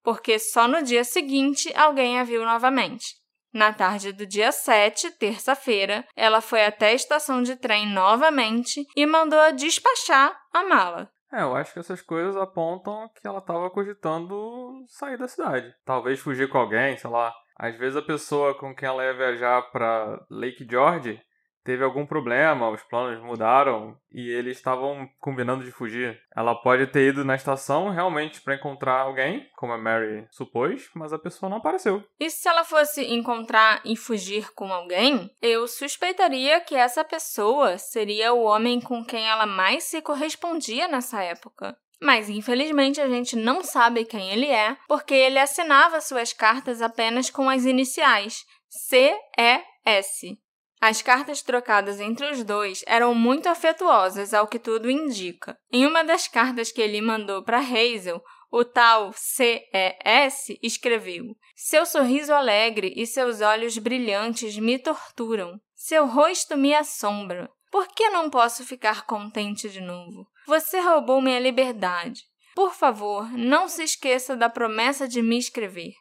[0.03, 3.15] porque só no dia seguinte alguém a viu novamente.
[3.53, 9.07] Na tarde do dia 7, terça-feira, ela foi até a estação de trem novamente e
[9.07, 11.11] mandou despachar a mala.
[11.33, 15.75] É, eu acho que essas coisas apontam que ela estava cogitando sair da cidade.
[15.85, 17.35] Talvez fugir com alguém, sei lá.
[17.59, 21.21] Às vezes a pessoa com quem ela ia viajar para Lake George
[21.67, 26.17] teve algum problema, os planos mudaram e eles estavam combinando de fugir.
[26.35, 31.13] Ela pode ter ido na estação realmente para encontrar alguém, como a Mary supôs, mas
[31.13, 32.05] a pessoa não apareceu.
[32.21, 38.33] E se ela fosse encontrar e fugir com alguém, eu suspeitaria que essa pessoa seria
[38.33, 41.77] o homem com quem ela mais se correspondia nessa época.
[42.01, 47.31] Mas infelizmente a gente não sabe quem ele é, porque ele assinava suas cartas apenas
[47.31, 50.39] com as iniciais C-E-S.
[50.81, 55.57] As cartas trocadas entre os dois eram muito afetuosas, ao que tudo indica.
[55.73, 60.59] Em uma das cartas que ele mandou para Hazel, o tal C.E.S.
[60.63, 65.59] escreveu: Seu sorriso alegre e seus olhos brilhantes me torturam.
[65.75, 67.51] Seu rosto me assombra.
[67.71, 70.27] Por que não posso ficar contente de novo?
[70.47, 72.23] Você roubou minha liberdade.
[72.55, 75.93] Por favor, não se esqueça da promessa de me escrever.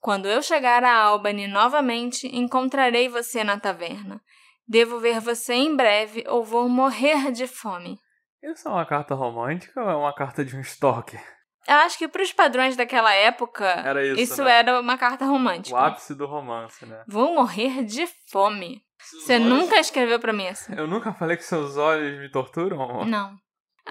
[0.00, 4.20] Quando eu chegar a Albany novamente, encontrarei você na taverna.
[4.66, 7.98] Devo ver você em breve ou vou morrer de fome.
[8.42, 11.20] Isso é uma carta romântica ou é uma carta de um stalker?
[11.66, 14.60] Eu acho que para os padrões daquela época, era isso, isso né?
[14.60, 15.76] era uma carta romântica.
[15.76, 17.02] O ápice do romance, né?
[17.06, 18.80] Vou morrer de fome.
[19.00, 19.48] Seus você olhos...
[19.48, 20.74] nunca escreveu para mim assim.
[20.74, 23.04] Eu nunca falei que seus olhos me torturam?
[23.04, 23.36] Não.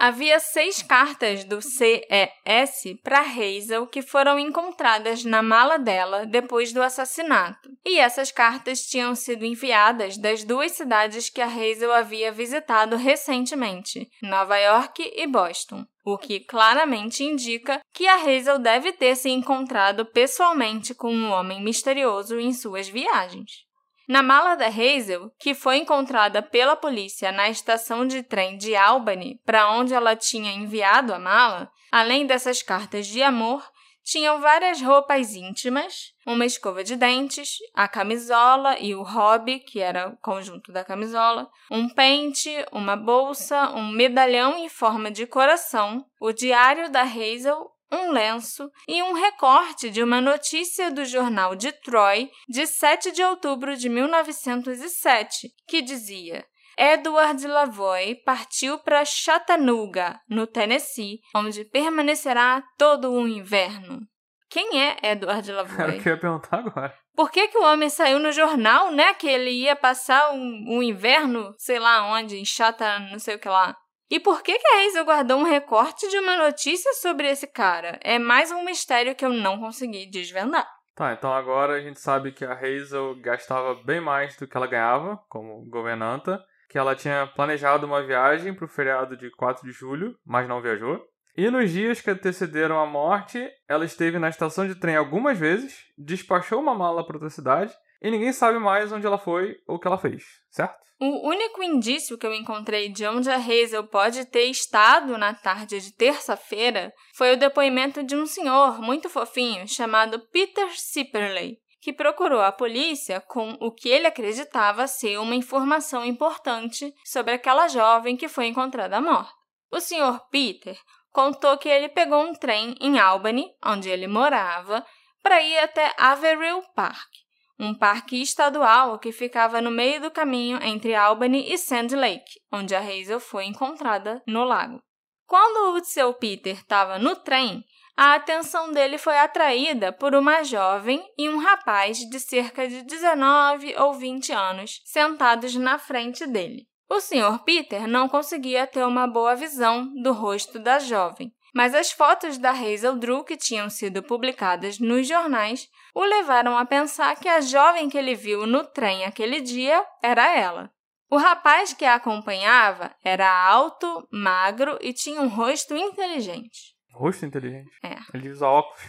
[0.00, 6.80] Havia seis cartas do CES para Hazel que foram encontradas na mala dela depois do
[6.80, 7.68] assassinato.
[7.84, 14.08] E essas cartas tinham sido enviadas das duas cidades que a Hazel havia visitado recentemente,
[14.22, 15.84] Nova York e Boston.
[16.04, 21.60] O que claramente indica que a Hazel deve ter se encontrado pessoalmente com um homem
[21.60, 23.67] misterioso em suas viagens.
[24.08, 29.38] Na mala da Hazel, que foi encontrada pela polícia na estação de trem de Albany,
[29.44, 33.62] para onde ela tinha enviado a mala, além dessas cartas de amor,
[34.02, 40.08] tinham várias roupas íntimas, uma escova de dentes, a camisola e o hobby, que era
[40.08, 46.32] o conjunto da camisola, um pente, uma bolsa, um medalhão em forma de coração, o
[46.32, 52.30] diário da Hazel um lenço e um recorte de uma notícia do jornal de Troy
[52.48, 56.44] de 7 de outubro de 1907, que dizia:
[56.78, 64.00] Edward Lavoy partiu para Chattanooga, no Tennessee, onde permanecerá todo o inverno.
[64.48, 65.82] Quem é Edward Lavoy?
[65.82, 66.94] Era o que eu ia perguntar agora.
[67.14, 69.12] Por que, que o homem saiu no jornal, né?
[69.14, 73.40] Que ele ia passar um, um inverno, sei lá onde, em Chata, não sei o
[73.40, 73.76] que lá.
[74.10, 78.00] E por que, que a Hazel guardou um recorte de uma notícia sobre esse cara?
[78.02, 80.66] É mais um mistério que eu não consegui desvendar.
[80.94, 84.66] Tá, então agora a gente sabe que a Hazel gastava bem mais do que ela
[84.66, 89.72] ganhava como governanta, que ela tinha planejado uma viagem para o feriado de 4 de
[89.72, 91.04] julho, mas não viajou.
[91.36, 95.84] E nos dias que antecederam a morte, ela esteve na estação de trem algumas vezes,
[95.98, 99.78] despachou uma mala para outra cidade e ninguém sabe mais onde ela foi ou o
[99.78, 100.88] que ela fez, certo?
[101.00, 105.80] O único indício que eu encontrei de onde a Hazel pode ter estado na tarde
[105.80, 112.40] de terça-feira foi o depoimento de um senhor muito fofinho chamado Peter Sipperley, que procurou
[112.40, 118.26] a polícia com o que ele acreditava ser uma informação importante sobre aquela jovem que
[118.26, 119.32] foi encontrada morta.
[119.70, 120.76] O senhor Peter
[121.12, 124.84] contou que ele pegou um trem em Albany, onde ele morava,
[125.22, 127.27] para ir até Averill Park
[127.58, 132.74] um parque estadual que ficava no meio do caminho entre Albany e Sand Lake, onde
[132.74, 134.80] a Hazel foi encontrada no lago.
[135.26, 137.64] Quando o seu Peter estava no trem,
[137.96, 143.74] a atenção dele foi atraída por uma jovem e um rapaz de cerca de 19
[143.76, 146.66] ou 20 anos sentados na frente dele.
[146.88, 147.40] O Sr.
[147.44, 152.50] Peter não conseguia ter uma boa visão do rosto da jovem, mas as fotos da
[152.50, 157.88] Hazel Drew que tinham sido publicadas nos jornais o levaram a pensar que a jovem
[157.88, 160.70] que ele viu no trem aquele dia era ela.
[161.10, 166.76] O rapaz que a acompanhava era alto, magro e tinha um rosto inteligente.
[166.92, 167.70] Rosto inteligente?
[167.82, 167.96] É.
[168.12, 168.80] Ele usa óculos.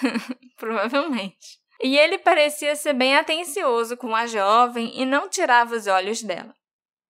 [0.56, 1.58] Provavelmente.
[1.82, 6.54] E ele parecia ser bem atencioso com a jovem e não tirava os olhos dela.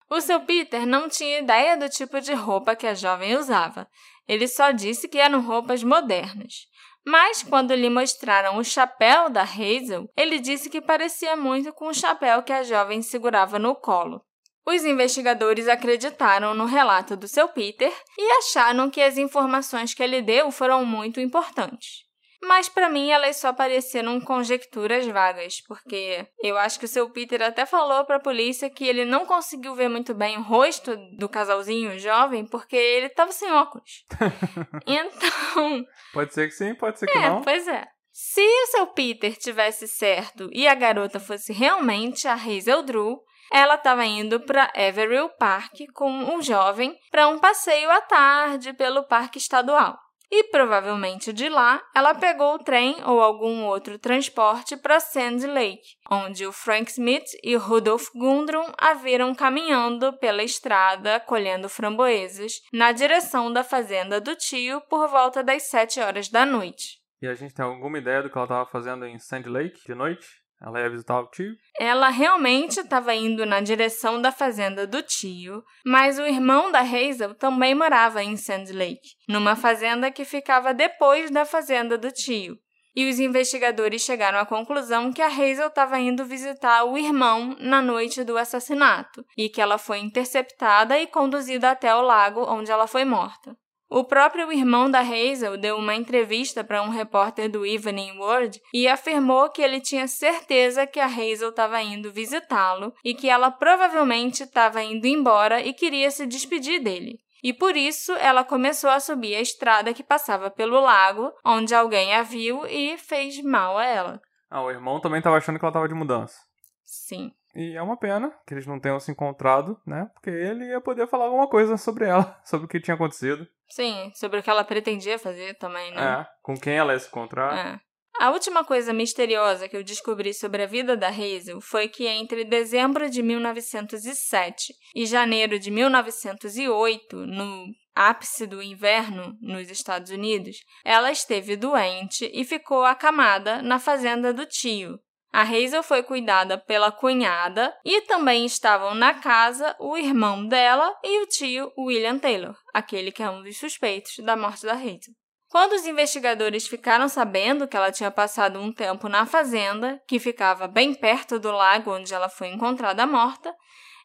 [0.09, 3.89] O seu Peter não tinha ideia do tipo de roupa que a jovem usava,
[4.29, 6.69] ele só disse que eram roupas modernas.
[7.05, 11.95] Mas quando lhe mostraram o chapéu da Hazel, ele disse que parecia muito com o
[11.95, 14.25] chapéu que a jovem segurava no colo.
[14.67, 20.21] Os investigadores acreditaram no relato do seu Peter e acharam que as informações que ele
[20.21, 22.06] deu foram muito importantes.
[22.43, 27.43] Mas para mim elas só pareceram conjecturas vagas, porque eu acho que o seu Peter
[27.43, 31.29] até falou para a polícia que ele não conseguiu ver muito bem o rosto do
[31.29, 34.05] casalzinho jovem porque ele estava sem óculos.
[34.87, 35.85] então.
[36.13, 37.43] Pode ser que sim, pode ser que é, não.
[37.43, 37.85] Pois é.
[38.13, 43.21] Se o seu Peter tivesse certo e a garota fosse realmente a Hazel Drew,
[43.53, 49.05] ela estava indo para Everill Park com um jovem para um passeio à tarde pelo
[49.05, 49.99] parque estadual.
[50.31, 55.97] E provavelmente de lá ela pegou o trem ou algum outro transporte para Sand Lake,
[56.11, 62.91] onde o Frank Smith e Rudolph Gundrum a viram caminhando pela estrada colhendo framboesas na
[62.91, 67.01] direção da fazenda do tio por volta das 7 horas da noite.
[67.23, 69.95] E a gente tem alguma ideia do que ela estava fazendo em Sand Lake de
[69.95, 70.27] noite?
[70.61, 71.55] Ela ia visitar o tio?
[71.79, 77.35] Ela realmente estava indo na direção da fazenda do tio, mas o irmão da Hazel
[77.35, 82.57] também morava em Sand Lake, numa fazenda que ficava depois da fazenda do tio.
[82.95, 87.83] E os investigadores chegaram à conclusão que a Hazel estava indo visitar o irmão na
[87.83, 92.87] noite do assassinato e que ela foi interceptada e conduzida até o lago onde ela
[92.87, 93.55] foi morta.
[93.89, 98.89] O próprio irmão da Hazel deu uma entrevista para um repórter do Evening World e
[98.89, 104.43] afirmou que ele tinha certeza que a Hazel estava indo visitá-lo e que ela provavelmente
[104.43, 107.21] estava indo embora e queria se despedir dele.
[107.45, 112.13] E por isso ela começou a subir a estrada que passava pelo lago, onde alguém
[112.13, 114.21] a viu e fez mal a ela.
[114.51, 116.41] Ah, o irmão também estava achando que ela estava de mudança.
[116.85, 117.31] Sim.
[117.57, 120.09] E é uma pena que eles não tenham se encontrado, né?
[120.13, 123.49] Porque ele ia poder falar alguma coisa sobre ela, sobre o que tinha acontecido.
[123.69, 126.21] Sim, sobre o que ela pretendia fazer também, né?
[126.21, 127.57] É, com quem ela ia se encontrar.
[127.57, 127.87] É.
[128.19, 132.45] A última coisa misteriosa que eu descobri sobre a vida da Hazel foi que entre
[132.45, 141.11] dezembro de 1907 e janeiro de 1908, no ápice do inverno nos Estados Unidos, ela
[141.11, 144.99] esteve doente e ficou acamada na fazenda do tio,
[145.33, 151.23] a Hazel foi cuidada pela cunhada e também estavam na casa o irmão dela e
[151.23, 155.15] o tio William Taylor, aquele que é um dos suspeitos da morte da Hazel.
[155.49, 160.67] Quando os investigadores ficaram sabendo que ela tinha passado um tempo na fazenda, que ficava
[160.67, 163.55] bem perto do lago onde ela foi encontrada morta,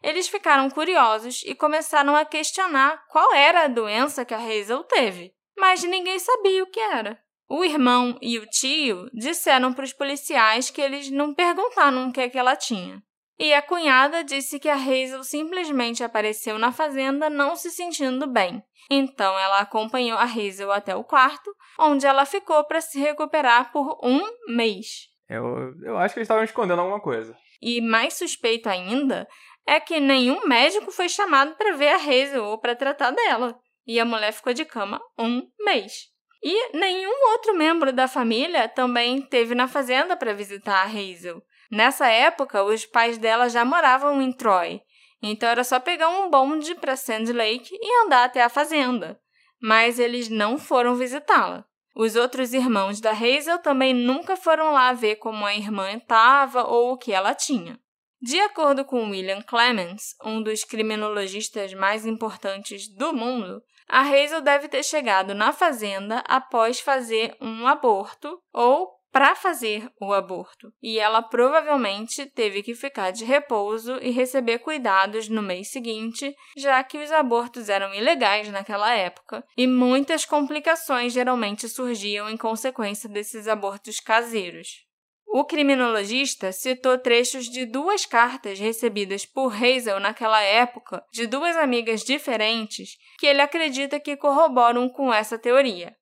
[0.03, 5.33] eles ficaram curiosos e começaram a questionar qual era a doença que a Hazel teve,
[5.57, 7.21] mas ninguém sabia o que era.
[7.53, 12.21] O irmão e o tio disseram para os policiais que eles não perguntaram o que,
[12.21, 13.03] é que ela tinha.
[13.37, 18.63] E a cunhada disse que a Hazel simplesmente apareceu na fazenda não se sentindo bem.
[18.89, 23.99] Então ela acompanhou a Hazel até o quarto, onde ela ficou para se recuperar por
[24.01, 25.09] um mês.
[25.27, 27.35] Eu, eu acho que eles estavam escondendo alguma coisa.
[27.61, 29.27] E mais suspeito ainda
[29.67, 33.59] é que nenhum médico foi chamado para ver a Hazel ou para tratar dela.
[33.85, 36.10] E a mulher ficou de cama um mês.
[36.43, 41.41] E nenhum outro membro da família também teve na fazenda para visitar a Hazel.
[41.69, 44.81] Nessa época, os pais dela já moravam em Troy,
[45.21, 49.19] então era só pegar um bonde para Sand Lake e andar até a fazenda.
[49.61, 51.63] Mas eles não foram visitá-la.
[51.95, 56.93] Os outros irmãos da Hazel também nunca foram lá ver como a irmã estava ou
[56.93, 57.79] o que ela tinha.
[58.21, 63.61] De acordo com William Clemens, um dos criminologistas mais importantes do mundo,
[63.91, 70.13] a Hazel deve ter chegado na fazenda após fazer um aborto ou para fazer o
[70.13, 76.33] aborto, e ela provavelmente teve que ficar de repouso e receber cuidados no mês seguinte,
[76.55, 83.09] já que os abortos eram ilegais naquela época, e muitas complicações geralmente surgiam em consequência
[83.09, 84.89] desses abortos caseiros.
[85.33, 92.03] O criminologista citou trechos de duas cartas recebidas por Hazel naquela época, de duas amigas
[92.03, 95.95] diferentes, que ele acredita que corroboram com essa teoria.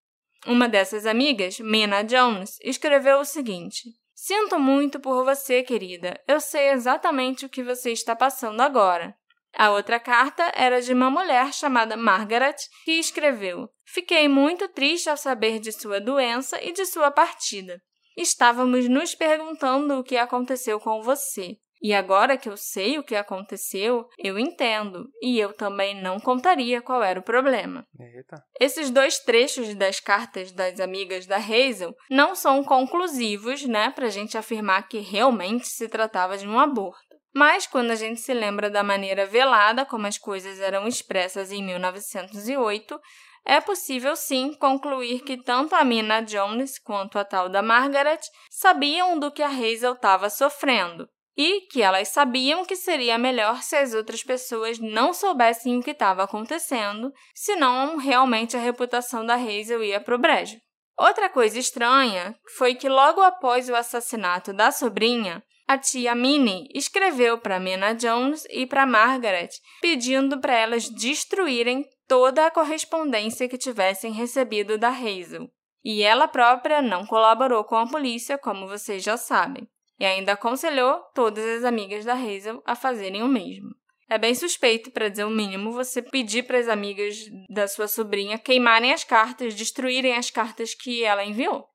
[0.48, 3.84] Uma dessas amigas, Mina Jones, escreveu o seguinte:
[4.16, 6.20] Sinto muito por você, querida.
[6.28, 9.16] Eu sei exatamente o que você está passando agora.
[9.56, 15.18] A outra carta era de uma mulher chamada Margaret, que escreveu: Fiquei muito triste ao
[15.18, 17.80] saber de sua doença e de sua partida
[18.22, 21.58] estávamos nos perguntando o que aconteceu com você.
[21.82, 26.82] E agora que eu sei o que aconteceu, eu entendo, e eu também não contaria
[26.82, 27.88] qual era o problema.
[27.98, 28.44] Eita.
[28.60, 34.10] Esses dois trechos das cartas das amigas da Hazel não são conclusivos, né, para a
[34.10, 37.18] gente afirmar que realmente se tratava de um aborto.
[37.34, 41.64] Mas quando a gente se lembra da maneira velada como as coisas eram expressas em
[41.64, 43.00] 1908,
[43.46, 49.18] é possível sim concluir que tanto a Mina Jones quanto a tal da Margaret sabiam
[49.18, 51.08] do que a Hazel estava sofrendo
[51.42, 55.92] e que elas sabiam que seria melhor se as outras pessoas não soubessem o que
[55.92, 60.58] estava acontecendo, senão realmente a reputação da Hazel ia pro brejo.
[60.98, 67.38] Outra coisa estranha foi que logo após o assassinato da sobrinha, a tia Minnie escreveu
[67.38, 69.50] para Mina Jones e para Margaret
[69.82, 75.48] pedindo para elas destruírem toda a correspondência que tivessem recebido da Hazel.
[75.86, 81.02] E ela própria não colaborou com a polícia, como vocês já sabem, e ainda aconselhou
[81.14, 83.70] todas as amigas da Hazel a fazerem o mesmo.
[84.10, 87.16] É bem suspeito, para dizer o mínimo, você pedir para as amigas
[87.48, 91.70] da sua sobrinha queimarem as cartas, destruírem as cartas que ela enviou.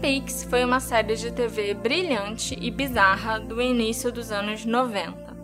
[0.00, 5.36] Peaks foi uma série de TV brilhante e bizarra do início dos anos 90.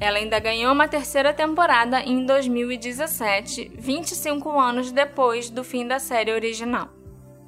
[0.00, 6.32] Ela ainda ganhou uma terceira temporada em 2017, 25 anos depois do fim da série
[6.32, 6.88] original.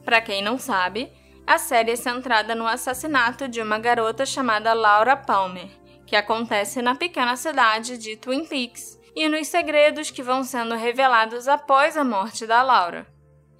[0.05, 1.11] Para quem não sabe,
[1.47, 5.69] a série é centrada no assassinato de uma garota chamada Laura Palmer,
[6.05, 11.49] que acontece na pequena cidade de Twin Peaks, e nos segredos que vão sendo revelados
[11.49, 13.07] após a morte da Laura.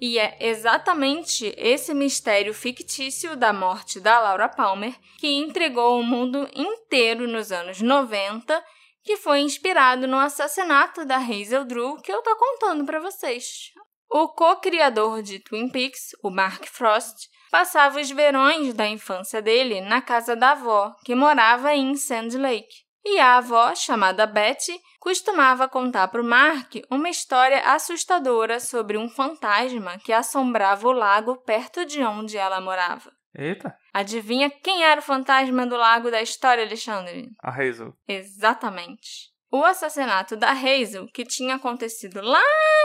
[0.01, 6.49] E é exatamente esse mistério fictício da morte da Laura Palmer que intrigou o mundo
[6.55, 8.65] inteiro nos anos 90,
[9.03, 13.69] que foi inspirado no assassinato da Hazel Drew que eu tô contando para vocês.
[14.09, 20.01] O co-criador de Twin Peaks, o Mark Frost, passava os verões da infância dele na
[20.01, 22.90] casa da avó, que morava em Sand Lake.
[23.03, 29.09] E a avó, chamada Betty, costumava contar para o Mark uma história assustadora sobre um
[29.09, 33.11] fantasma que assombrava o lago perto de onde ela morava.
[33.33, 33.75] Eita!
[33.93, 37.29] Adivinha quem era o fantasma do lago da história, Alexandre?
[37.41, 37.93] A Hazel.
[38.07, 39.30] Exatamente.
[39.53, 42.41] O assassinato da Hazel, que tinha acontecido lá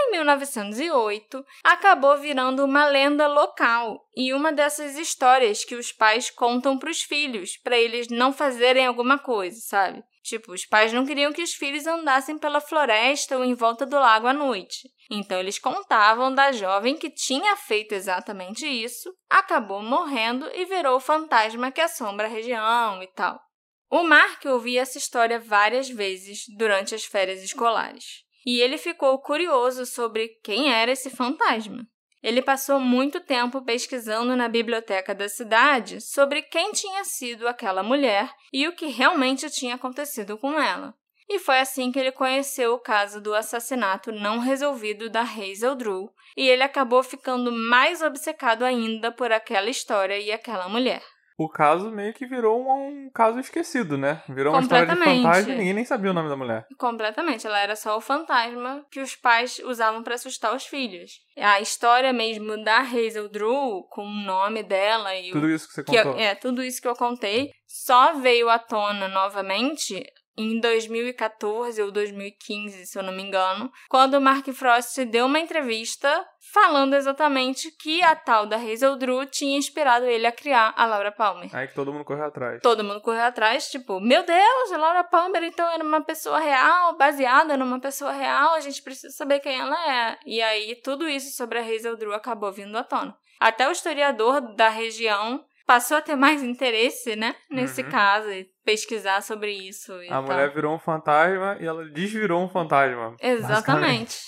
[0.09, 6.77] em 1908, acabou virando uma lenda local e uma dessas histórias que os pais contam
[6.77, 10.03] para os filhos, para eles não fazerem alguma coisa, sabe?
[10.25, 13.97] Tipo, os pais não queriam que os filhos andassem pela floresta ou em volta do
[13.97, 14.91] lago à noite.
[15.09, 21.01] Então eles contavam da jovem que tinha feito exatamente isso, acabou morrendo e virou o
[21.01, 23.46] fantasma que assombra a região e tal.
[23.89, 29.87] O Mark ouvia essa história várias vezes durante as férias escolares, e ele ficou curioso
[29.87, 31.87] sobre quem era esse fantasma.
[32.21, 38.29] Ele passou muito tempo pesquisando na biblioteca da cidade sobre quem tinha sido aquela mulher
[38.53, 40.93] e o que realmente tinha acontecido com ela.
[41.29, 46.11] E foi assim que ele conheceu o caso do assassinato não resolvido da Hazel Drew,
[46.37, 51.03] e ele acabou ficando mais obcecado ainda por aquela história e aquela mulher
[51.39, 54.23] o caso meio que virou um, um, caso esquecido, né?
[54.29, 56.67] Virou uma história de fantasma e ninguém nem sabia o nome da mulher.
[56.79, 57.47] Completamente.
[57.47, 61.21] Ela era só o fantasma que os pais usavam para assustar os filhos.
[61.37, 65.85] A história mesmo da Hazel Drew, com o nome dela e Tudo isso que você
[65.85, 66.15] contou.
[66.15, 70.03] Que eu, é, tudo isso que eu contei, só veio à tona novamente
[70.37, 75.41] em 2014 ou 2015, se eu não me engano, quando o Mark Frost deu uma
[75.41, 80.85] entrevista falando exatamente que a tal da Hazel Drew tinha inspirado ele a criar a
[80.87, 81.49] Laura Palmer.
[81.55, 82.61] Aí que todo mundo correu atrás.
[82.63, 86.97] Todo mundo correu atrás, tipo, meu Deus, a Laura Palmer então era uma pessoa real,
[86.97, 90.19] baseada numa pessoa real, a gente precisa saber quem ela é.
[90.27, 93.17] E aí tudo isso sobre a Hazel Drew acabou vindo à tona.
[93.41, 97.91] Até o historiador da região passou a ter mais interesse, né, nesse uhum.
[97.91, 99.93] caso, e pesquisar sobre isso.
[99.93, 100.23] a tal.
[100.25, 103.17] mulher virou um fantasma e ela desvirou um fantasma.
[103.23, 104.19] Exatamente.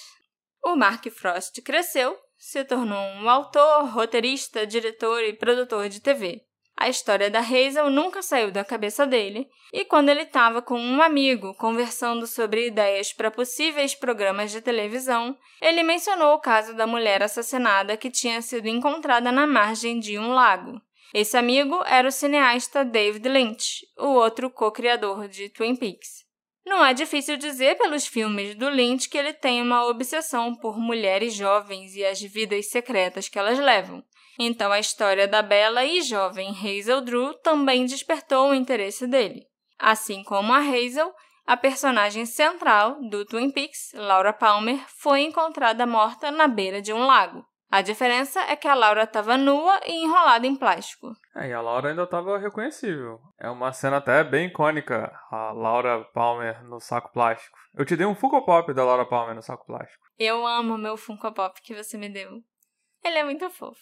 [0.65, 6.41] O Mark Frost cresceu, se tornou um autor, roteirista, diretor e produtor de TV.
[6.77, 11.03] A história da Hazel nunca saiu da cabeça dele, e quando ele estava com um
[11.03, 17.21] amigo conversando sobre ideias para possíveis programas de televisão, ele mencionou o caso da mulher
[17.21, 20.81] assassinada que tinha sido encontrada na margem de um lago.
[21.15, 26.27] Esse amigo era o cineasta David Lynch, o outro co-criador de Twin Peaks.
[26.67, 31.33] Não é difícil dizer pelos filmes do Lynch que ele tem uma obsessão por mulheres
[31.33, 34.05] jovens e as vidas secretas que elas levam.
[34.39, 39.47] Então a história da bela e jovem Hazel Drew também despertou o interesse dele.
[39.79, 41.11] Assim como a Hazel,
[41.47, 47.07] a personagem central do Twin Peaks, Laura Palmer, foi encontrada morta na beira de um
[47.07, 47.48] lago.
[47.71, 51.13] A diferença é que a Laura estava nua e enrolada em plástico.
[51.37, 53.21] É, e a Laura ainda estava reconhecível.
[53.39, 57.59] É uma cena até bem icônica, a Laura Palmer no saco plástico.
[57.75, 60.03] Eu te dei um Funko Pop da Laura Palmer no saco plástico.
[60.19, 62.43] Eu amo meu Funko Pop que você me deu.
[63.05, 63.81] Ele é muito fofo.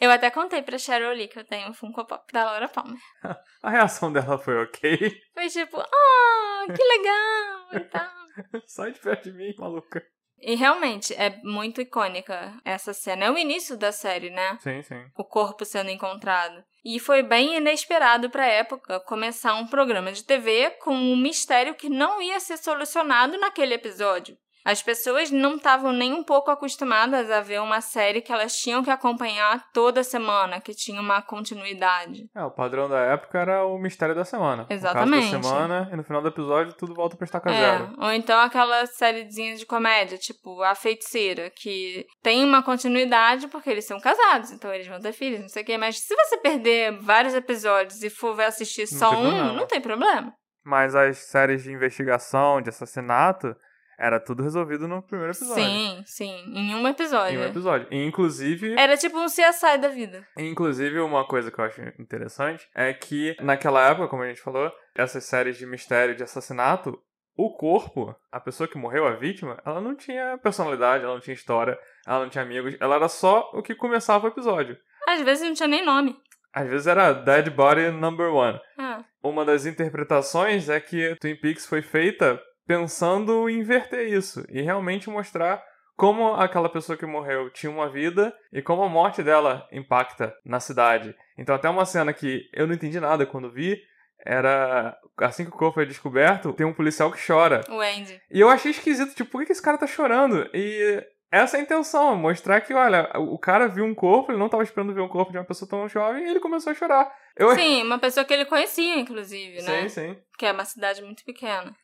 [0.00, 3.00] Eu até contei pra Cheryl Lee que eu tenho um Funko Pop da Laura Palmer.
[3.62, 4.96] a reação dela foi ok?
[5.34, 8.62] Foi tipo, ah, oh, que legal e tal.
[8.66, 10.04] Sai de perto de mim, maluca.
[10.40, 13.26] E realmente é muito icônica essa cena.
[13.26, 14.58] É o início da série, né?
[14.60, 15.04] Sim, sim.
[15.16, 16.62] O corpo sendo encontrado.
[16.84, 21.74] E foi bem inesperado para a época começar um programa de TV com um mistério
[21.74, 24.36] que não ia ser solucionado naquele episódio.
[24.64, 28.82] As pessoas não estavam nem um pouco acostumadas a ver uma série que elas tinham
[28.82, 32.28] que acompanhar toda semana, que tinha uma continuidade.
[32.34, 34.66] É, o padrão da época era o mistério da semana.
[34.70, 35.32] Exatamente.
[35.36, 37.94] Da semana, e no final do episódio tudo volta pra estaca É, zero.
[37.98, 43.84] ou então aquela sériezinha de comédia, tipo A Feiticeira, que tem uma continuidade porque eles
[43.84, 45.76] são casados, então eles vão ter filhos, não sei o quê.
[45.76, 49.52] Mas se você perder vários episódios e for ver assistir Não só tem um, problema.
[49.52, 50.34] não tem problema.
[50.64, 53.54] Mas as séries de investigação, de assassinato,
[53.98, 55.62] era tudo resolvido no primeiro episódio.
[55.62, 57.38] Sim, sim, em um episódio.
[57.38, 57.86] Em um episódio.
[57.90, 60.26] E, inclusive, Era tipo um CSI da vida.
[60.36, 64.70] Inclusive, uma coisa que eu acho interessante é que, naquela época, como a gente falou,
[64.94, 66.98] essas séries de mistério, de assassinato,
[67.36, 71.34] o corpo, a pessoa que morreu, a vítima, ela não tinha personalidade, ela não tinha
[71.34, 71.76] história,
[72.06, 74.76] ela não tinha amigos, ela era só o que começava o episódio.
[75.08, 76.16] Às vezes não tinha nem nome.
[76.52, 78.60] Às vezes era Dead Body Number One.
[78.78, 84.62] Ah, Uma das interpretações é que Twin Peaks foi feita pensando em inverter isso e
[84.62, 85.62] realmente mostrar
[85.96, 90.58] como aquela pessoa que morreu tinha uma vida e como a morte dela impacta na
[90.58, 91.14] cidade.
[91.38, 93.80] Então até uma cena que eu não entendi nada quando vi
[94.26, 97.60] era assim que o corpo é descoberto, tem um policial que chora.
[97.68, 98.20] o Andy.
[98.30, 100.48] E eu achei esquisito, tipo, por que que esse cara tá chorando?
[100.54, 104.48] E essa é a intenção, mostrar que, olha, o cara viu um corpo, ele não
[104.48, 107.12] tava esperando ver um corpo de uma pessoa tão jovem e ele começou a chorar.
[107.36, 109.82] Eu Sim, uma pessoa que ele conhecia, inclusive, né?
[109.82, 110.18] Sim, sim.
[110.38, 111.74] que é uma cidade muito pequena.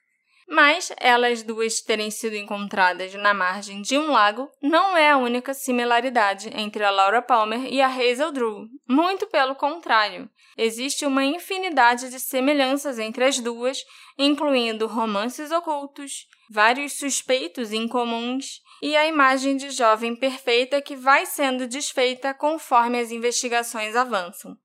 [0.51, 5.55] Mas elas duas terem sido encontradas na margem de um lago não é a única
[5.55, 8.67] similaridade entre a Laura Palmer e a Hazel Drew.
[8.89, 10.29] Muito pelo contrário.
[10.59, 13.85] Existe uma infinidade de semelhanças entre as duas,
[14.19, 21.69] incluindo romances ocultos, vários suspeitos incomuns e a imagem de jovem perfeita que vai sendo
[21.69, 24.57] desfeita conforme as investigações avançam.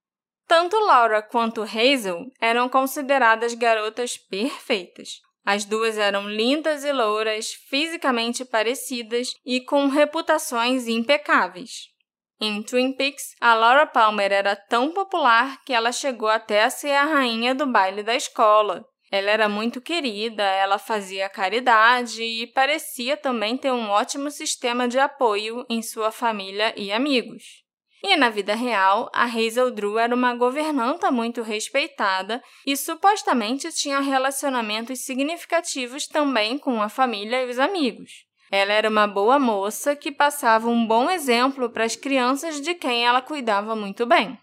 [0.48, 5.24] Tanto Laura quanto Hazel eram consideradas garotas perfeitas.
[5.46, 11.94] As duas eram lindas e louras, fisicamente parecidas e com reputações impecáveis.
[12.42, 16.92] Em Twin Peaks, a Laura Palmer era tão popular que ela chegou até a ser
[16.92, 18.84] a rainha do baile da escola.
[19.12, 24.98] Ela era muito querida, ela fazia caridade e parecia também ter um ótimo sistema de
[24.98, 27.65] apoio em sua família e amigos.
[28.08, 34.00] E na vida real, a Hazel Drew era uma governanta muito respeitada e supostamente tinha
[34.00, 38.12] relacionamentos significativos também com a família e os amigos.
[38.52, 43.08] Ela era uma boa moça que passava um bom exemplo para as crianças de quem
[43.08, 44.38] ela cuidava muito bem.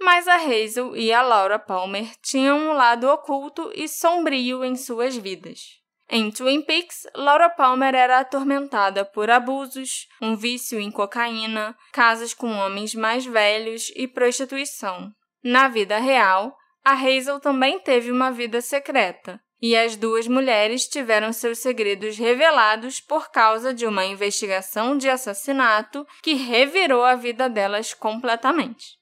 [0.00, 5.16] Mas a Hazel e a Laura Palmer tinham um lado oculto e sombrio em suas
[5.16, 5.79] vidas.
[6.12, 12.50] Em Twin Peaks, Laura Palmer era atormentada por abusos, um vício em cocaína, casas com
[12.50, 15.12] homens mais velhos e prostituição.
[15.40, 21.32] Na vida real, a Hazel também teve uma vida secreta, e as duas mulheres tiveram
[21.32, 27.94] seus segredos revelados por causa de uma investigação de assassinato que revirou a vida delas
[27.94, 28.99] completamente.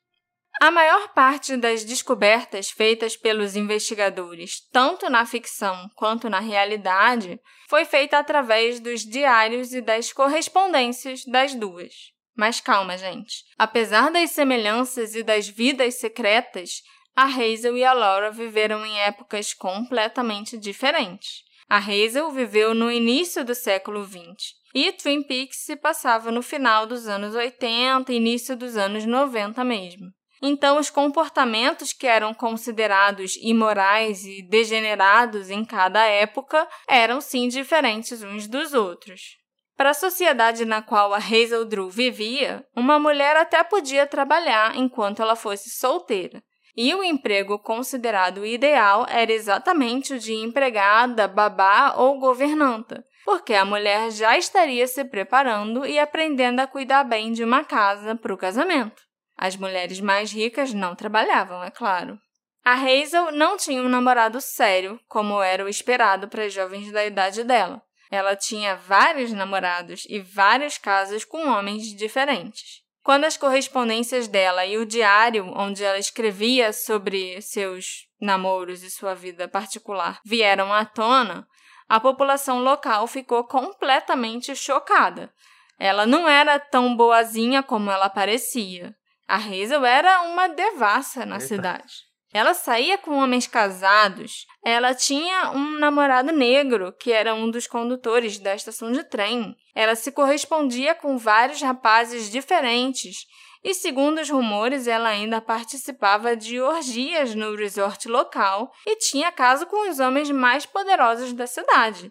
[0.60, 7.84] A maior parte das descobertas feitas pelos investigadores, tanto na ficção quanto na realidade, foi
[7.84, 11.92] feita através dos diários e das correspondências das duas.
[12.36, 13.44] Mas calma, gente.
[13.56, 16.82] Apesar das semelhanças e das vidas secretas,
[17.14, 21.44] a Hazel e a Laura viveram em épocas completamente diferentes.
[21.68, 26.86] A Hazel viveu no início do século XX e Twin Peaks se passava no final
[26.86, 30.17] dos anos 80 e início dos anos 90 mesmo.
[30.40, 38.22] Então, os comportamentos que eram considerados imorais e degenerados em cada época eram sim diferentes
[38.22, 39.36] uns dos outros.
[39.76, 45.22] Para a sociedade na qual a Hazel Drew vivia, uma mulher até podia trabalhar enquanto
[45.22, 46.42] ela fosse solteira.
[46.76, 53.64] E o emprego considerado ideal era exatamente o de empregada, babá ou governanta, porque a
[53.64, 58.38] mulher já estaria se preparando e aprendendo a cuidar bem de uma casa para o
[58.38, 59.07] casamento.
[59.38, 62.18] As mulheres mais ricas não trabalhavam, é claro.
[62.64, 67.44] A Hazel não tinha um namorado sério, como era o esperado para jovens da idade
[67.44, 67.80] dela.
[68.10, 72.82] Ela tinha vários namorados e várias casas com homens diferentes.
[73.02, 79.14] Quando as correspondências dela e o diário onde ela escrevia sobre seus namoros e sua
[79.14, 81.46] vida particular vieram à tona,
[81.88, 85.32] a população local ficou completamente chocada.
[85.78, 88.94] Ela não era tão boazinha como ela parecia.
[89.28, 91.46] A Hazel era uma devassa na Eita.
[91.46, 92.08] cidade.
[92.32, 94.46] Ela saía com homens casados.
[94.64, 99.54] Ela tinha um namorado negro, que era um dos condutores da estação de trem.
[99.74, 103.26] Ela se correspondia com vários rapazes diferentes.
[103.62, 109.66] E, segundo os rumores, ela ainda participava de orgias no resort local e tinha caso
[109.66, 112.10] com os homens mais poderosos da cidade.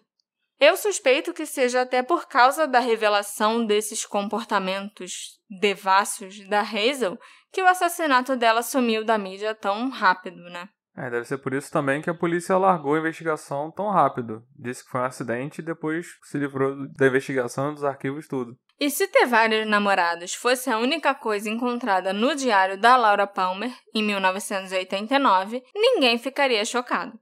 [0.60, 7.18] Eu suspeito que seja até por causa da revelação desses comportamentos devassos da Hazel
[7.52, 10.68] que o assassinato dela sumiu da mídia tão rápido, né?
[10.96, 14.42] É, deve ser por isso também que a polícia largou a investigação tão rápido.
[14.58, 18.56] Disse que foi um acidente e depois se livrou da investigação dos arquivos tudo.
[18.80, 23.72] E se ter vários namorados fosse a única coisa encontrada no diário da Laura Palmer,
[23.94, 27.18] em 1989, ninguém ficaria chocado.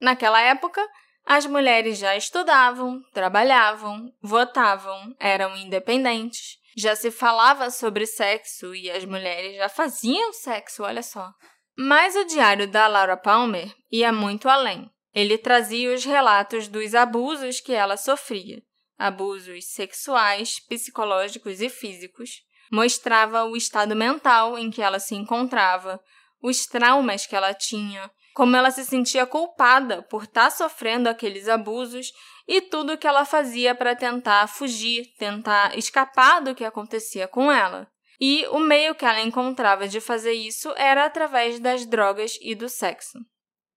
[0.00, 0.80] Naquela época,
[1.24, 6.57] as mulheres já estudavam, trabalhavam, votavam, eram independentes.
[6.80, 11.28] Já se falava sobre sexo e as mulheres já faziam sexo, olha só.
[11.76, 14.88] Mas o diário da Laura Palmer ia muito além.
[15.12, 18.62] Ele trazia os relatos dos abusos que ela sofria,
[18.96, 22.42] abusos sexuais, psicológicos e físicos.
[22.70, 26.00] Mostrava o estado mental em que ela se encontrava,
[26.40, 28.08] os traumas que ela tinha,
[28.38, 32.12] como ela se sentia culpada por estar tá sofrendo aqueles abusos
[32.46, 37.50] e tudo o que ela fazia para tentar fugir, tentar escapar do que acontecia com
[37.50, 37.90] ela.
[38.20, 42.68] E o meio que ela encontrava de fazer isso era através das drogas e do
[42.68, 43.18] sexo.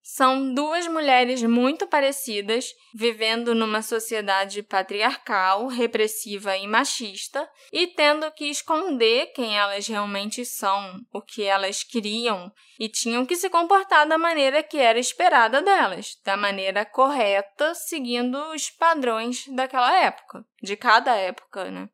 [0.04, 8.46] São duas mulheres muito parecidas, vivendo numa sociedade patriarcal, repressiva e machista, e tendo que
[8.46, 14.18] esconder quem elas realmente são, o que elas queriam, e tinham que se comportar da
[14.18, 21.16] maneira que era esperada delas, da maneira correta, seguindo os padrões daquela época, de cada
[21.16, 21.88] época, né?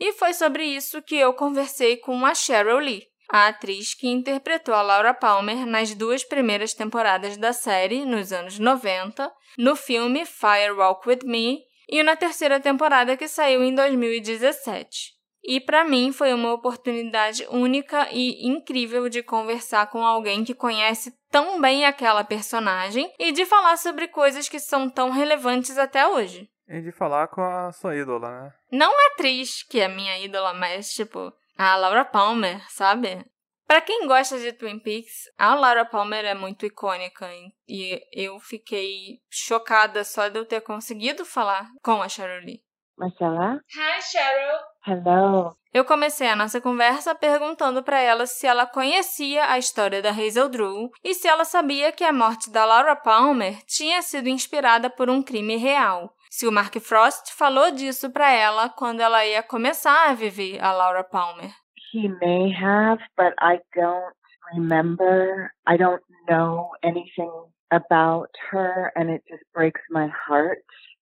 [0.00, 4.72] E foi sobre isso que eu conversei com a Cheryl Lee a atriz que interpretou
[4.72, 9.28] a Laura Palmer nas duas primeiras temporadas da série, nos anos 90,
[9.58, 11.58] no filme Fire Walk With Me
[11.88, 15.14] e na terceira temporada que saiu em 2017.
[15.42, 21.12] E para mim foi uma oportunidade única e incrível de conversar com alguém que conhece
[21.28, 26.48] tão bem aquela personagem e de falar sobre coisas que são tão relevantes até hoje.
[26.68, 28.52] E de falar com a sua ídola, né?
[28.70, 33.24] Não a atriz, que é minha ídola, mas tipo, a Laura Palmer, sabe?
[33.66, 37.26] Para quem gosta de Twin Peaks, a Laura Palmer é muito icônica
[37.66, 42.62] e eu fiquei chocada só de eu ter conseguido falar com a Cheryl Lee.
[42.96, 43.58] Marcela?
[43.74, 44.58] Hi, Cheryl.
[44.86, 45.56] Hello.
[45.72, 50.48] Eu comecei a nossa conversa perguntando para ela se ela conhecia a história da Hazel
[50.48, 55.10] Drew e se ela sabia que a morte da Laura Palmer tinha sido inspirada por
[55.10, 56.14] um crime real.
[56.36, 60.72] Se o Mark Frost falou disso para ela quando ela ia começar a viver a
[60.72, 61.52] Laura Palmer.
[61.92, 64.12] He may have, but I don't
[64.52, 65.52] remember.
[65.64, 67.30] I don't know anything
[67.70, 70.64] about her, and it just breaks my heart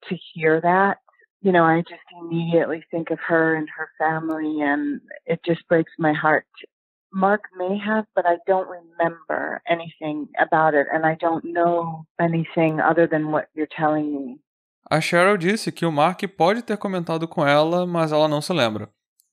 [0.08, 0.98] to hear that.
[1.42, 5.92] You know, I just immediately think of her and her family, and it just breaks
[5.96, 6.48] my heart.
[7.12, 12.80] Mark may have, but I don't remember anything about it, and I don't know anything
[12.80, 14.40] other than what you're telling me.
[14.90, 18.52] A Cheryl disse que o Mark pode ter comentado com ela, mas ela não se
[18.52, 18.90] lembra.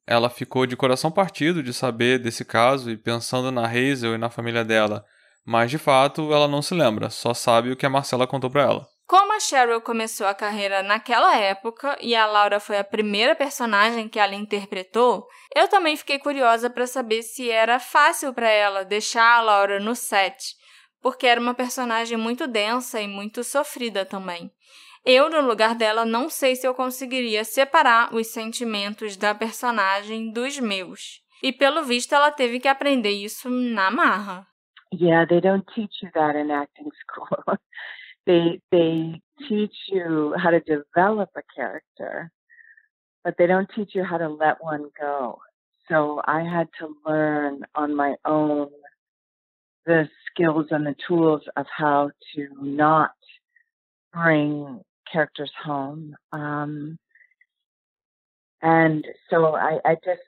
[0.08, 4.30] Ela ficou de coração partido de saber desse caso e pensando na Hazel e na
[4.30, 5.06] família dela,
[5.46, 8.64] mas de fato ela não se lembra, só sabe o que a Marcela contou para
[8.64, 8.88] ela.
[9.06, 14.08] Como a Cheryl começou a carreira naquela época e a Laura foi a primeira personagem
[14.08, 19.38] que ela interpretou, eu também fiquei curiosa para saber se era fácil para ela deixar
[19.38, 20.56] a Laura no set,
[21.02, 24.50] porque era uma personagem muito densa e muito sofrida também.
[25.04, 30.60] Eu, no lugar dela, não sei se eu conseguiria separar os sentimentos da personagem dos
[30.60, 31.22] meus.
[31.42, 34.46] E pelo visto ela teve que aprender isso na marra.
[34.94, 37.58] Yeah, they don't teach you that in acting school.
[38.28, 42.32] they they teach you how to develop a character,
[43.24, 45.40] but they don't teach you how to let one go.
[45.90, 48.70] So I had to learn on my own
[49.86, 53.12] the skills and the tools of how to not
[54.14, 54.82] bring
[55.12, 56.16] characters home.
[56.32, 56.98] Um,
[58.62, 60.22] and so I, I just,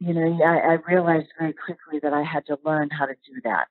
[0.00, 3.40] you know, I, I realized very quickly that I had to learn how to do
[3.44, 3.68] that.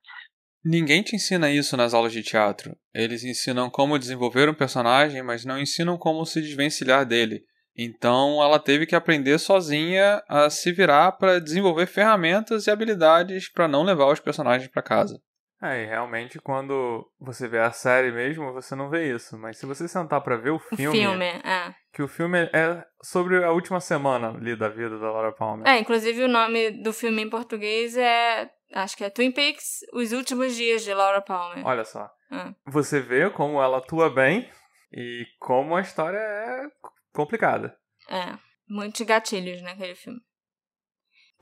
[0.64, 2.74] Ninguém te ensina isso nas aulas de teatro.
[2.94, 7.44] Eles ensinam como desenvolver um personagem, mas não ensinam como se desvencilhar dele.
[7.76, 13.68] Então ela teve que aprender sozinha a se virar para desenvolver ferramentas e habilidades para
[13.68, 15.20] não levar os personagens para casa.
[15.64, 19.38] É, e realmente quando você vê a série mesmo, você não vê isso.
[19.38, 20.88] Mas se você sentar para ver o filme.
[20.88, 21.74] O filme, é.
[21.92, 25.66] Que o filme é sobre a última semana ali da vida da Laura Palmer.
[25.66, 30.12] É, inclusive o nome do filme em português é Acho que é Twin Peaks, Os
[30.12, 31.64] Últimos Dias de Laura Palmer.
[31.64, 32.10] Olha só.
[32.30, 32.52] Ah.
[32.66, 34.50] Você vê como ela atua bem
[34.92, 36.66] e como a história é
[37.12, 37.76] complicada.
[38.10, 38.36] É,
[38.68, 40.20] muitos gatilhos naquele filme.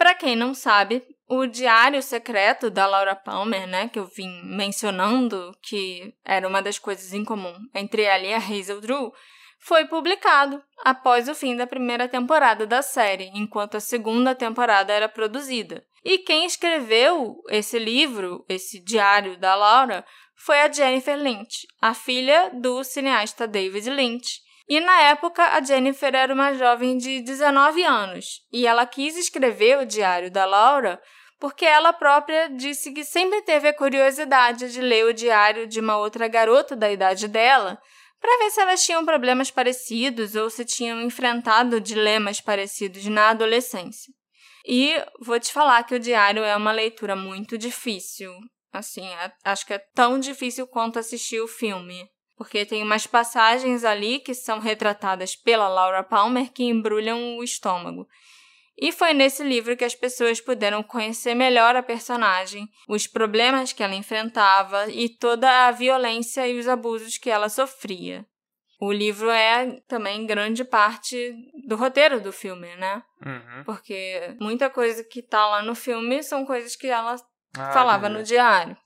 [0.02, 5.56] Pra quem não sabe, o Diário Secreto da Laura Palmer, né, que eu vim mencionando,
[5.62, 9.12] que era uma das coisas em comum entre ela e a Hazel Drew,
[9.60, 15.08] foi publicado após o fim da primeira temporada da série, enquanto a segunda temporada era
[15.08, 15.84] produzida.
[16.04, 22.50] E quem escreveu esse livro, esse diário da Laura, foi a Jennifer Lynch, a filha
[22.60, 24.40] do cineasta David Lynch.
[24.72, 29.78] E na época, a Jennifer era uma jovem de 19 anos, e ela quis escrever
[29.78, 30.98] o diário da Laura
[31.38, 35.98] porque ela própria disse que sempre teve a curiosidade de ler o diário de uma
[35.98, 37.78] outra garota da idade dela,
[38.18, 44.10] para ver se elas tinham problemas parecidos ou se tinham enfrentado dilemas parecidos na adolescência.
[44.66, 48.32] E vou te falar que o diário é uma leitura muito difícil.
[48.72, 52.08] Assim, é, acho que é tão difícil quanto assistir o filme.
[52.36, 58.06] Porque tem umas passagens ali que são retratadas pela Laura Palmer que embrulham o estômago.
[58.76, 63.82] E foi nesse livro que as pessoas puderam conhecer melhor a personagem, os problemas que
[63.82, 68.26] ela enfrentava e toda a violência e os abusos que ela sofria.
[68.80, 71.32] O livro é também grande parte
[71.68, 73.02] do roteiro do filme, né?
[73.24, 73.62] Uhum.
[73.64, 77.14] Porque muita coisa que tá lá no filme são coisas que ela
[77.56, 78.18] Ah, falava entendi.
[78.18, 78.76] no diário.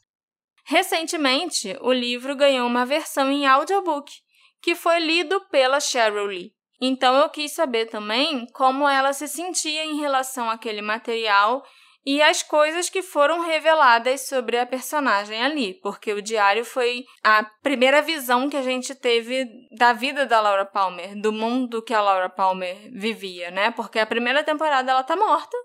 [0.69, 4.13] Recentemente, o livro ganhou uma versão em audiobook,
[4.61, 6.53] que foi lido pela Cheryl Lee.
[6.81, 11.65] Então eu quis saber também como ela se sentia em relação àquele material
[12.05, 17.45] e as coisas que foram reveladas sobre a personagem ali, porque o diário foi a
[17.63, 19.47] primeira visão que a gente teve
[19.77, 23.71] da vida da Laura Palmer, do mundo que a Laura Palmer vivia, né?
[23.71, 25.57] Porque a primeira temporada ela tá morta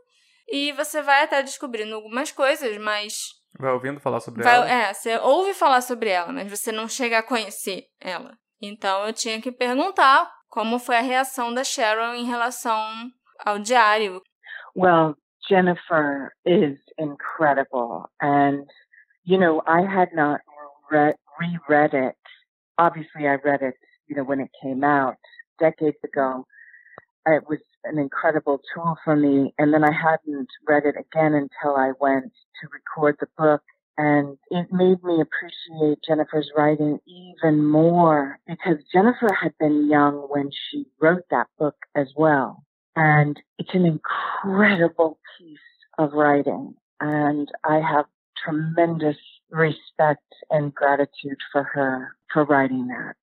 [0.47, 4.70] e você vai até descobrindo algumas coisas, mas Vai ouvindo falar sobre Vai- ela?
[4.70, 8.38] é, você ouve falar sobre ela, mas você não chega a conhecer ela.
[8.62, 12.80] Então eu tinha que perguntar como foi a reação da Sharon em relação
[13.45, 14.22] ao diário.
[14.76, 15.16] Well,
[15.49, 18.06] Jennifer is incredible.
[18.22, 18.66] And,
[19.26, 20.41] you know, I had not
[20.89, 22.16] read, reread it.
[22.78, 23.78] Obviously, I read it,
[24.08, 25.18] you know, when it came out
[25.60, 26.45] decades ago.
[27.28, 29.54] It was an incredible tool for me.
[29.58, 32.26] And then I hadn't read it again until I went
[32.62, 33.62] to record the book.
[33.98, 40.50] And it made me appreciate Jennifer's writing even more because Jennifer had been young when
[40.52, 42.64] she wrote that book as well.
[42.96, 45.60] And it's an incredible piece
[45.98, 46.74] of writing.
[47.00, 48.06] And I have
[48.44, 49.18] tremendous
[49.50, 53.16] respect and gratitude for her for writing that.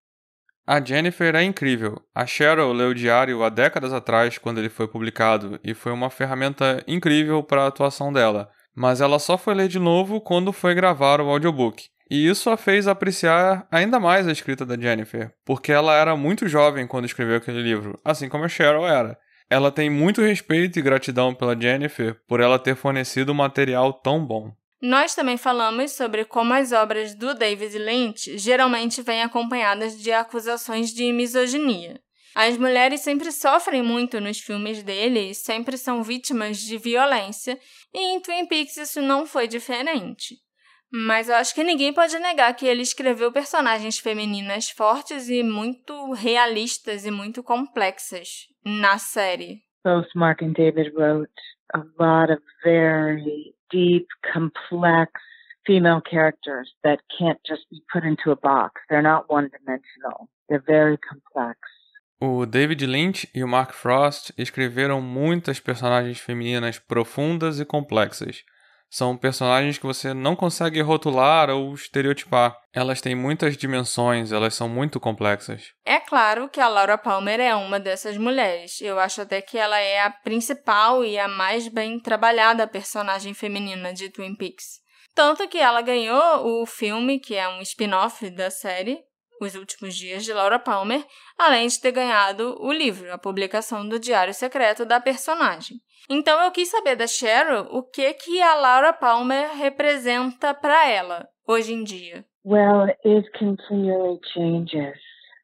[0.70, 1.98] A Jennifer é incrível.
[2.14, 6.10] A Cheryl leu o diário há décadas atrás, quando ele foi publicado, e foi uma
[6.10, 8.50] ferramenta incrível para a atuação dela.
[8.76, 11.86] Mas ela só foi ler de novo quando foi gravar o audiobook.
[12.10, 16.46] E isso a fez apreciar ainda mais a escrita da Jennifer, porque ela era muito
[16.46, 19.16] jovem quando escreveu aquele livro, assim como a Cheryl era.
[19.48, 24.22] Ela tem muito respeito e gratidão pela Jennifer por ela ter fornecido um material tão
[24.22, 24.52] bom.
[24.80, 30.90] Nós também falamos sobre como as obras do David Lynch geralmente vêm acompanhadas de acusações
[30.90, 32.00] de misoginia.
[32.34, 37.58] As mulheres sempre sofrem muito nos filmes dele e sempre são vítimas de violência,
[37.92, 40.36] e em Twin Peaks isso não foi diferente.
[40.90, 46.12] Mas eu acho que ninguém pode negar que ele escreveu personagens femininas fortes e muito
[46.12, 49.62] realistas e muito complexas na série.
[49.84, 51.32] Both Mark and David wrote
[51.74, 55.12] a lot of very deep, complex
[55.66, 58.80] female characters that can't just be put into a box.
[58.88, 60.28] They're not one dimensional.
[60.48, 61.58] They're very complex.
[62.20, 68.44] O David Lynch e o Mark Frost escreveram muitas personagens femininas profundas e complexas.
[68.90, 72.56] São personagens que você não consegue rotular ou estereotipar.
[72.72, 75.72] Elas têm muitas dimensões, elas são muito complexas.
[75.84, 78.80] É claro que a Laura Palmer é uma dessas mulheres.
[78.80, 83.92] Eu acho até que ela é a principal e a mais bem trabalhada personagem feminina
[83.92, 84.80] de Twin Peaks.
[85.14, 89.00] Tanto que ela ganhou o filme, que é um spin-off da série,
[89.40, 91.04] Os Últimos Dias de Laura Palmer,
[91.38, 95.78] além de ter ganhado o livro, a publicação do Diário Secreto da personagem.
[96.10, 101.28] Então eu quis saber da Cheryl o que que a Laura Palmer representa para ela
[101.46, 102.24] hoje em dia.
[102.44, 104.98] Well, it continually changes.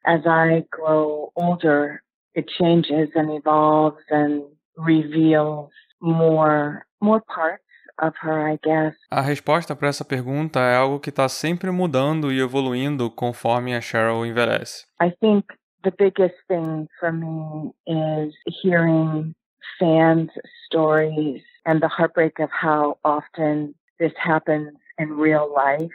[0.05, 2.01] As I grow older,
[2.35, 4.43] it changes and evolves and
[4.77, 5.69] reveals
[6.01, 7.64] more more parts
[7.99, 8.95] of her, I guess.
[9.11, 13.81] A resposta para essa pergunta é algo que está sempre mudando e evoluindo conforme a
[13.81, 14.85] Cheryl envelhece.
[15.01, 15.45] I think
[15.83, 19.33] the biggest thing for me is hearing
[19.79, 20.31] fans'
[20.65, 25.91] stories and the heartbreak of how often this happens in real life.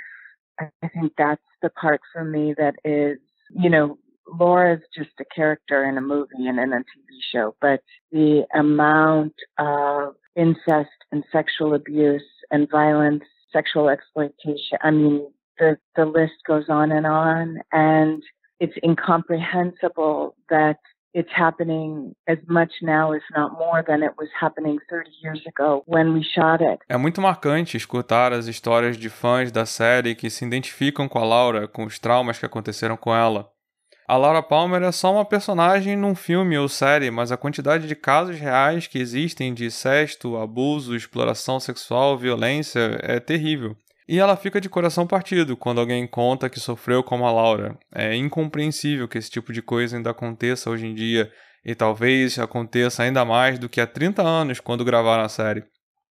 [0.59, 3.19] I think that's the part for me that is,
[3.51, 3.99] you know,
[4.39, 7.81] Laura's just a character in a movie and in a TV show, but
[8.13, 15.27] the amount of incest and sexual abuse and violence, sexual exploitation, I mean,
[15.59, 17.59] the, the list goes on and on.
[17.73, 18.23] And
[18.59, 20.79] it's incomprehensible that
[21.13, 25.83] it's happening as much now, if not more, than it was happening 30 years ago
[25.87, 26.81] when we shot it.
[26.89, 31.25] É muito marcante escutar as histórias de fãs da série que se identificam com a
[31.25, 33.51] Laura, com os traumas que aconteceram com ela.
[34.11, 37.95] A Laura Palmer é só uma personagem num filme ou série, mas a quantidade de
[37.95, 43.77] casos reais que existem de incesto, abuso, exploração sexual, violência é terrível.
[44.09, 47.79] E ela fica de coração partido quando alguém conta que sofreu como a Laura.
[47.95, 51.31] É incompreensível que esse tipo de coisa ainda aconteça hoje em dia,
[51.65, 55.63] e talvez aconteça ainda mais do que há 30 anos quando gravaram a série.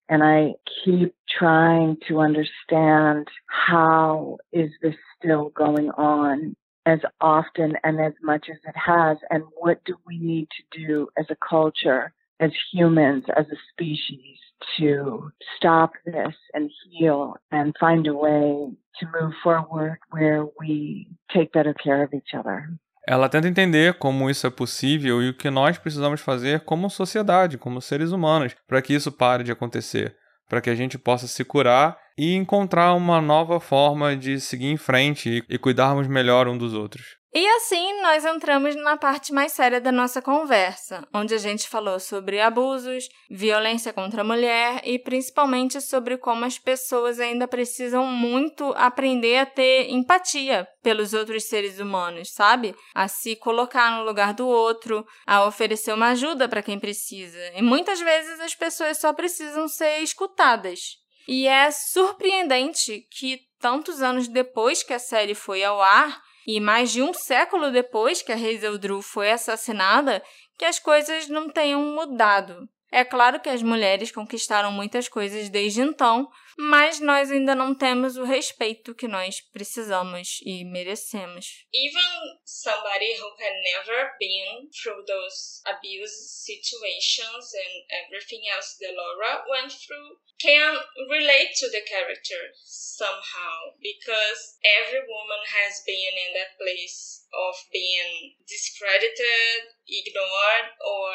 [0.09, 3.25] And I keep trying to understand
[3.69, 6.55] how is this still going on
[6.89, 11.09] as often and as much as it has, and what do we need to do
[11.19, 14.39] as a culture, as humans, as a species
[14.79, 21.53] to stop this and heal and find a way to move forward where we take
[21.53, 22.69] better care of each other.
[23.07, 27.57] Ela tenta entender como isso é possível e o que nós precisamos fazer como sociedade,
[27.57, 30.15] como seres humanos, para que isso pare de acontecer,
[30.49, 34.77] para que a gente possa se curar e encontrar uma nova forma de seguir em
[34.77, 37.18] frente e cuidarmos melhor um dos outros.
[37.39, 42.01] E assim nós entramos na parte mais séria da nossa conversa, onde a gente falou
[42.01, 48.75] sobre abusos, violência contra a mulher e principalmente sobre como as pessoas ainda precisam muito
[48.77, 52.75] aprender a ter empatia pelos outros seres humanos, sabe?
[52.93, 57.39] A se colocar no lugar do outro, a oferecer uma ajuda para quem precisa.
[57.55, 60.97] E muitas vezes as pessoas só precisam ser escutadas.
[61.29, 66.91] E é surpreendente que tantos anos depois que a série foi ao ar, e mais
[66.91, 70.23] de um século depois que a Hazel Drew foi assassinada,
[70.57, 72.67] que as coisas não tenham mudado.
[72.91, 76.27] É claro que as mulheres conquistaram muitas coisas desde então,
[76.57, 81.67] mas nós ainda não temos o respeito que nós precisamos e merecemos.
[81.73, 89.45] Even somebody who had never been through those abuse situations and everything else that Laura
[89.51, 90.75] went through can
[91.11, 98.35] relate to the character somehow because every woman has been in that place of being
[98.49, 101.13] discredited, ignored, or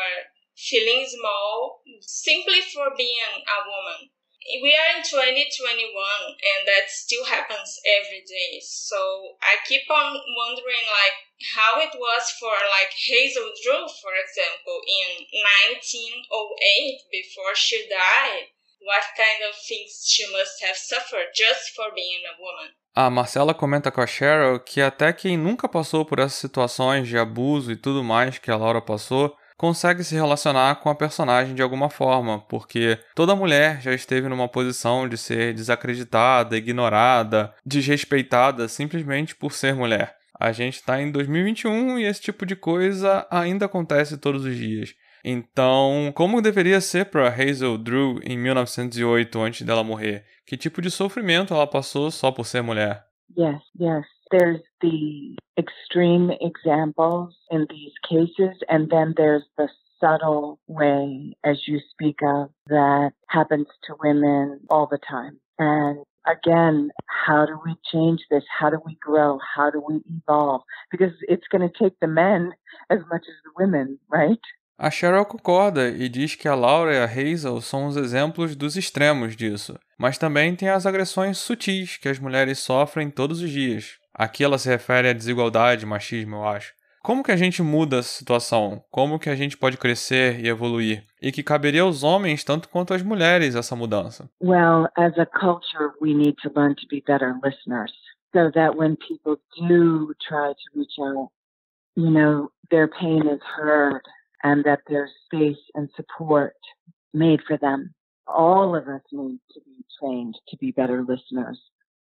[0.56, 4.10] feeling small simply for being a woman.
[4.44, 8.60] We are in 2021 and that still happens every day.
[8.60, 11.18] So I keep on wondering like
[11.56, 15.26] how it was for like Hazel Drew, for example, in
[15.72, 18.52] 1908 before she died.
[18.84, 22.76] What kind of things she must have suffered just for being a woman.
[22.96, 27.18] A Marcela comenta com a Cheryl que até quem nunca passou por essas situações de
[27.18, 31.62] abuso e tudo mais que a Laura passou, consegue se relacionar com a personagem de
[31.62, 39.34] alguma forma, porque toda mulher já esteve numa posição de ser desacreditada, ignorada, desrespeitada simplesmente
[39.34, 40.18] por ser mulher.
[40.38, 44.96] A gente está em 2021 e esse tipo de coisa ainda acontece todos os dias.
[45.24, 50.26] Então, como deveria ser para Hazel Drew em 1908, antes dela morrer?
[50.46, 53.06] Que tipo de sofrimento ela passou só por ser mulher?
[53.38, 54.13] Yes, yes.
[54.34, 59.70] There's the extreme examples in these cases, and then there's the
[60.02, 65.38] subtle way, as you speak of, that happens to women all the time.
[65.60, 68.44] And again, how do we change this?
[68.60, 69.38] How do we grow?
[69.56, 70.64] How do we evolve?
[70.90, 72.54] Because it's going to take the men
[72.90, 74.42] as much as the women, right?
[74.80, 78.76] A Cheryl concorda e diz que a Laura e a Hazel são os exemplos dos
[78.76, 84.03] extremos disso, mas também tem as agressões sutis que as mulheres sofrem todos os dias.
[84.14, 86.74] Aqui ela se refere à desigualdade, machismo, eu acho.
[87.04, 88.82] Como que a gente muda essa situação?
[88.90, 91.04] Como que a gente pode crescer e evoluir?
[91.22, 94.30] E que caberia aos homens tanto quanto às mulheres essa mudança?
[94.42, 97.92] Well, as a culture, we need to learn to be better listeners
[98.34, 99.38] so that when people
[99.68, 101.30] do try to reach out,
[101.96, 104.02] you know, their pain is heard
[104.44, 106.56] and that there's space and support
[107.14, 107.94] made for them.
[108.28, 111.60] All of us need to be trained to be better listeners,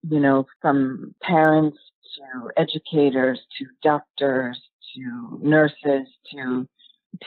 [0.10, 1.78] you know, from parents
[2.16, 4.60] to educators to doctors
[4.93, 6.68] to nurses to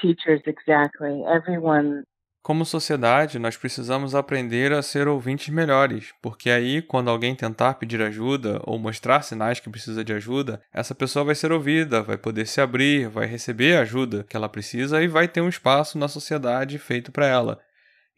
[0.01, 1.23] teachers exactly.
[1.27, 2.05] Everyone
[2.49, 8.01] Como sociedade, nós precisamos aprender a ser ouvintes melhores, porque aí, quando alguém tentar pedir
[8.01, 12.47] ajuda ou mostrar sinais que precisa de ajuda, essa pessoa vai ser ouvida, vai poder
[12.47, 16.09] se abrir, vai receber a ajuda que ela precisa e vai ter um espaço na
[16.09, 17.61] sociedade feito para ela.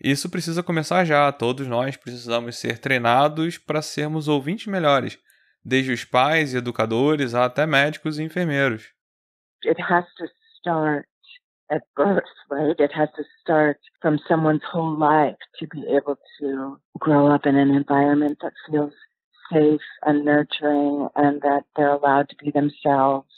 [0.02, 1.30] Isso precisa começar já.
[1.30, 5.18] Todos nós precisamos ser treinados para sermos ouvintes melhores,
[5.64, 8.92] desde os pais e educadores até médicos e enfermeiros.
[9.64, 10.24] It has to
[10.58, 11.06] start
[11.70, 12.80] at birth, right?
[12.80, 17.56] It has to start from someone's whole life to be able to grow up in
[17.56, 18.94] an environment that feels
[19.52, 23.28] safe and nurturing and that they're allowed to be themselves.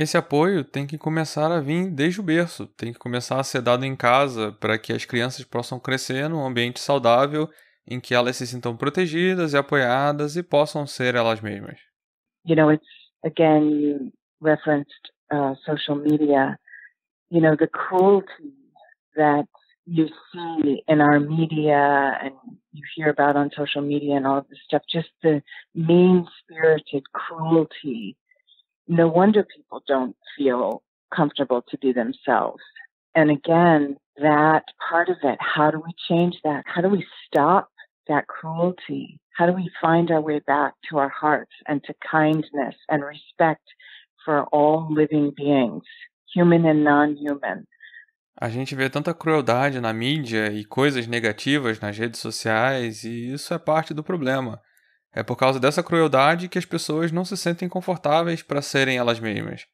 [0.00, 3.60] Esse apoio tem que começar a vir desde o berço, tem que começar a ser
[3.60, 7.48] dado em casa para que as crianças possam crescer num ambiente saudável
[7.84, 11.80] em que elas se sintam protegidas e apoiadas e possam ser elas mesmas.
[12.46, 12.86] You know, it's
[13.24, 16.56] again you referenced uh, social media.
[17.28, 18.54] You know, the cruelty
[19.16, 19.48] that
[19.84, 22.36] you see in our media and
[22.72, 25.42] you hear about on social media and all of this stuff, just the
[25.74, 28.16] mean spirited cruelty.
[28.88, 30.82] No wonder people don't feel
[31.14, 32.62] comfortable to be themselves.
[33.14, 36.64] And again, that part of it, how do we change that?
[36.66, 37.68] How do we stop
[38.08, 39.20] that cruelty?
[39.36, 43.62] How do we find our way back to our hearts and to kindness and respect
[44.24, 45.84] for all living beings,
[46.34, 47.66] human and non human?
[48.40, 53.52] A gente vê tanta crueldade na mídia e coisas negativas nas redes sociais, e isso
[53.52, 54.60] é parte do problema.
[55.12, 59.18] É por causa dessa crueldade que as pessoas não se sentem confortáveis para serem elas
[59.18, 59.66] mesmas.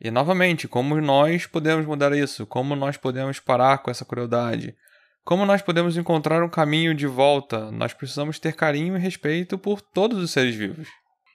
[0.00, 2.46] E novamente, como nós podemos mudar isso?
[2.46, 4.76] Como nós podemos parar com essa crueldade?
[5.24, 7.70] Como nós podemos encontrar um caminho de volta?
[7.72, 10.88] Nós precisamos ter carinho e respeito por todos os seres vivos.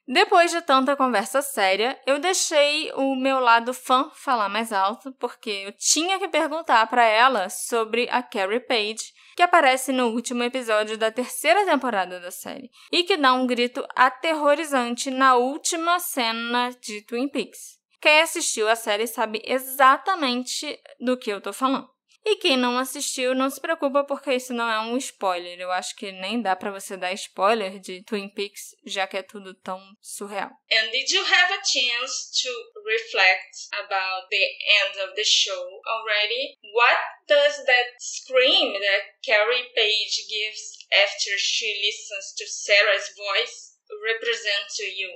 [0.08, 5.50] Depois de tanta conversa séria, eu deixei o meu lado fã falar mais alto, porque
[5.50, 10.98] eu tinha que perguntar para ela sobre a Carrie Page, que aparece no último episódio
[10.98, 17.02] da terceira temporada da série, e que dá um grito aterrorizante na última cena de
[17.04, 17.80] Twin Peaks.
[18.02, 21.88] Quem assistiu a série sabe exatamente do que eu tô falando.
[22.24, 25.60] E quem não assistiu, não se preocupa porque isso não é um spoiler.
[25.60, 29.24] Eu acho que nem dá para você dar spoiler de Twin Peaks, já que é
[29.24, 30.50] tudo tão surreal.
[30.72, 32.50] And did you have a chance to
[32.86, 34.46] reflect about the
[34.84, 36.58] end of the show already?
[36.76, 43.72] What does that scream that Carrie Page gives after she listens to Sarah's voice
[44.06, 45.10] represent to you?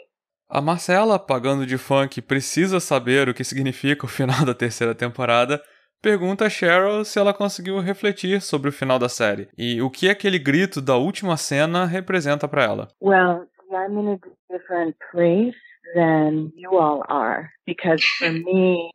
[0.47, 4.93] A Marcela, pagando de fã que precisa saber o que significa o final da terceira
[4.93, 5.63] temporada,
[6.05, 10.07] pergunta a Cheryl se ela conseguiu refletir sobre o final da série e o que
[10.07, 12.87] aquele grito da última cena representa para ela.
[13.01, 15.57] Well, I'm in a different place
[15.95, 18.91] than you all are because for me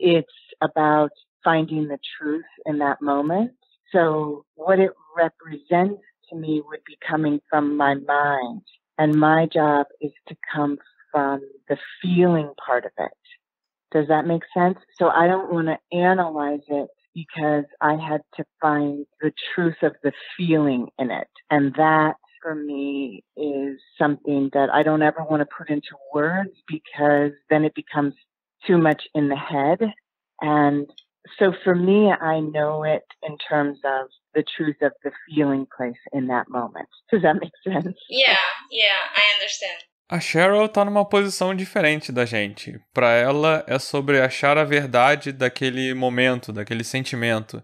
[0.00, 1.12] it's about
[1.44, 3.52] finding the truth in that moment.
[3.92, 6.00] So what it represents
[6.30, 8.62] to me would be coming from my mind
[8.96, 10.78] and my job is to come
[11.12, 13.12] from the feeling part of it.
[13.94, 14.78] Does that make sense?
[14.98, 19.94] So I don't want to analyze it because I had to find the truth of
[20.02, 21.28] the feeling in it.
[21.48, 26.50] And that for me is something that I don't ever want to put into words
[26.66, 28.14] because then it becomes
[28.66, 29.78] too much in the head.
[30.40, 30.90] And
[31.38, 35.96] so for me, I know it in terms of the truth of the feeling place
[36.12, 36.88] in that moment.
[37.10, 37.96] Does that make sense?
[38.10, 38.36] Yeah,
[38.70, 39.78] yeah, I understand.
[40.14, 42.80] A Cheryl tá numa posição diferente da gente.
[42.92, 47.60] Para ela é sobre achar a verdade daquele momento, daquele sentimento.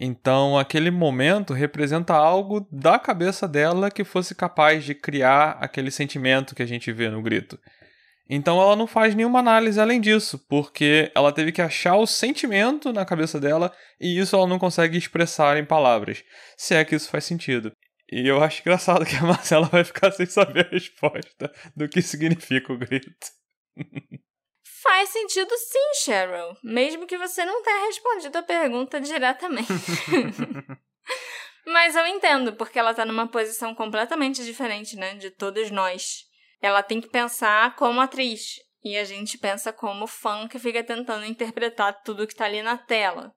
[0.00, 6.56] Então, aquele momento representa algo da cabeça dela que fosse capaz de criar aquele sentimento
[6.56, 7.56] que a gente vê no grito.
[8.28, 12.92] Então, ela não faz nenhuma análise além disso, porque ela teve que achar o sentimento
[12.92, 16.24] na cabeça dela e isso ela não consegue expressar em palavras,
[16.56, 17.72] se é que isso faz sentido.
[18.12, 22.02] E eu acho engraçado que a Marcela vai ficar sem saber a resposta do que
[22.02, 23.26] significa o grito.
[24.82, 29.72] Faz sentido sim, Cheryl, mesmo que você não tenha respondido a pergunta diretamente.
[31.64, 36.24] Mas eu entendo, porque ela tá numa posição completamente diferente, né, de todos nós.
[36.60, 41.24] Ela tem que pensar como atriz, e a gente pensa como fã que fica tentando
[41.24, 43.34] interpretar tudo que tá ali na tela.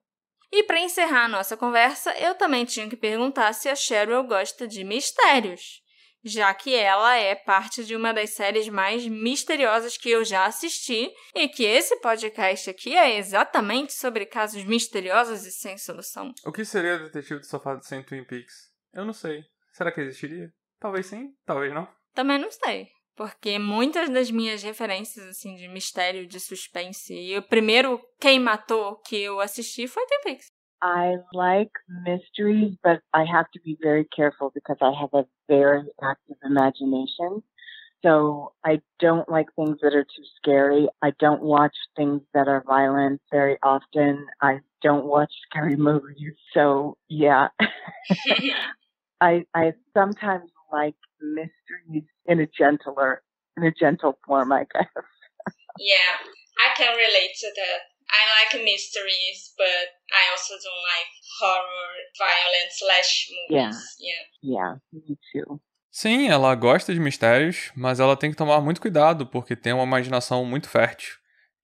[0.56, 4.66] E para encerrar a nossa conversa, eu também tinha que perguntar se a Cheryl gosta
[4.66, 5.82] de mistérios,
[6.24, 11.12] já que ela é parte de uma das séries mais misteriosas que eu já assisti
[11.34, 16.32] e que esse podcast aqui é exatamente sobre casos misteriosos e sem solução.
[16.46, 18.70] O que seria Detetive do Sofá sem Twin Peaks?
[18.94, 19.44] Eu não sei.
[19.74, 20.50] Será que existiria?
[20.80, 21.86] Talvez sim, talvez não.
[22.14, 22.88] Também não sei.
[23.16, 28.96] Porque muitas das minhas referências, assim, de mistério, de suspense, e o primeiro Quem Matou
[28.96, 30.52] que eu assisti foi Twin Peaks.
[30.82, 31.72] I like
[32.04, 37.42] mysteries, but I have to be very careful because I have a very active imagination.
[38.02, 40.88] So I don't like things that are too scary.
[41.02, 44.26] I don't watch things that are violent very often.
[44.42, 46.34] I don't watch scary movies.
[46.52, 47.48] So yeah,
[49.20, 53.22] I I sometimes like mysteries in a gentler
[53.56, 54.90] in a gentle form, I guess.
[55.78, 56.12] yeah,
[56.60, 57.80] I can relate to that.
[58.08, 61.10] I like mysteries, but I also don't like
[61.40, 63.76] horror, violent slash movies.
[63.98, 64.14] Yeah.
[64.42, 64.54] Yeah.
[64.58, 65.60] Yeah, me too.
[65.90, 69.84] Sim, ela gosta de mistérios, mas ela tem que tomar muito cuidado porque tem uma
[69.84, 71.14] imaginação muito fértil.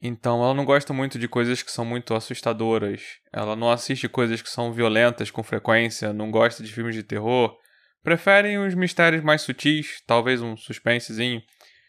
[0.00, 3.02] Então ela não gosta muito de coisas que são muito assustadoras.
[3.32, 7.56] Ela não assiste coisas que são violentas com frequência, não gosta de filmes de terror.
[8.02, 11.40] Preferem os mistérios mais sutis, talvez um suspensezinho.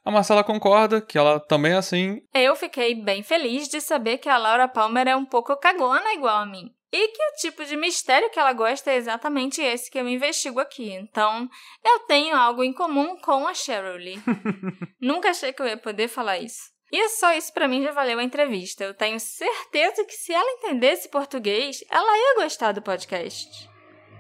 [0.06, 2.22] A Marcela concorda que ela também é assim.
[2.34, 6.38] Eu fiquei bem feliz de saber que a Laura Palmer é um pouco cagona igual
[6.38, 6.69] a mim.
[6.91, 10.60] E que o tipo de mistério que ela gosta é exatamente esse que eu investigo
[10.60, 10.91] aqui.
[10.91, 11.49] Então,
[11.84, 14.22] eu tenho algo em comum com a Cheryl Lee.
[15.02, 16.72] Nunca achei que eu ia poder falar isso.
[16.91, 18.84] E só isso para mim já valeu a entrevista.
[18.84, 23.73] Eu tenho certeza que se ela entendesse português, ela ia gostar do podcast.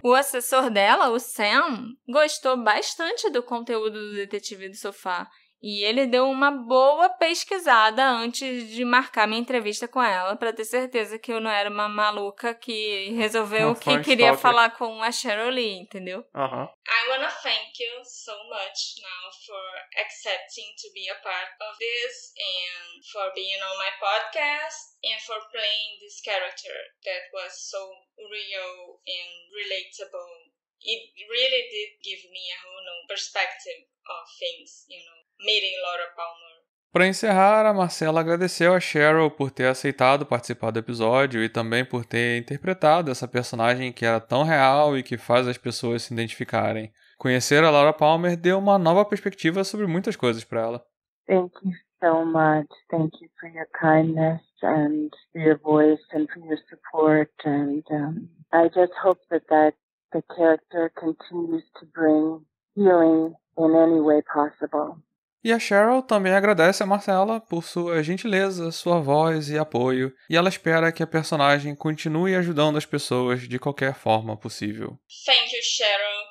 [0.05, 5.29] O assessor dela, o Sam, gostou bastante do conteúdo do Detetive do Sofá
[5.63, 10.65] e ele deu uma boa pesquisada antes de marcar minha entrevista com ela, para ter
[10.65, 14.41] certeza que eu não era uma maluca que resolveu Uma que queria stalker.
[14.41, 16.25] falar com a Cheryl Lee, entendeu?
[16.35, 16.67] Aham.
[16.67, 19.63] I want to thank you so much now for
[20.03, 25.39] accepting to be a part of this and for being on my podcast and for
[25.49, 26.75] playing this character
[27.07, 27.79] that was so
[28.19, 30.51] real and relatable.
[30.85, 31.01] It
[31.31, 36.53] really did give me a whole new perspective of things, you know, meeting Laura Palmer.
[36.93, 41.83] Para encerrar, a Marcela agradeceu a Cheryl por ter aceitado participar do episódio e também
[41.83, 46.13] por ter interpretado essa personagem que era tão real e que faz as pessoas se
[46.13, 46.93] identificarem.
[47.17, 50.85] Conhecer a Laura Palmer deu uma nova perspectiva sobre muitas coisas para ela.
[51.25, 52.67] Thank you so much.
[52.91, 57.31] Thank you for your kindness and for your voice and for your support.
[57.43, 59.73] And um, I just hope that that
[60.13, 62.45] the character continues to bring
[62.75, 64.97] healing in any way possible.
[65.43, 70.37] E a Cheryl também agradece a Marcela por sua gentileza, sua voz e apoio, e
[70.37, 74.97] ela espera que a personagem continue ajudando as pessoas de qualquer forma possível.
[75.25, 76.23] Thank you, Cheryl.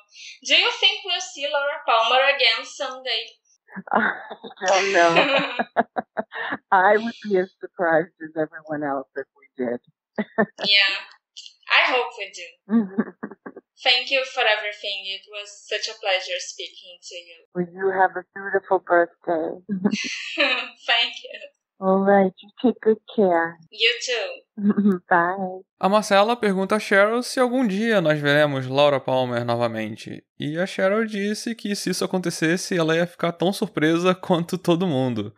[0.47, 3.25] Do you think we'll see Laura Palmer again someday?
[3.91, 5.85] I don't know.
[6.71, 9.79] I would be as surprised as everyone else if we did.
[10.17, 10.95] yeah,
[11.69, 13.13] I hope we do.
[13.81, 15.01] Thank you for everything.
[15.05, 17.37] It was such a pleasure speaking to you.
[17.55, 19.59] well, you have a beautiful birthday.
[20.85, 21.39] Thank you.
[21.79, 23.57] All right, you take good care.
[23.69, 24.99] You too.
[25.09, 25.63] Bye.
[25.79, 30.23] A Marcela pergunta a Cheryl se algum dia nós veremos Laura Palmer novamente.
[30.39, 34.87] E a Cheryl disse que se isso acontecesse, ela ia ficar tão surpresa quanto todo
[34.87, 35.33] mundo.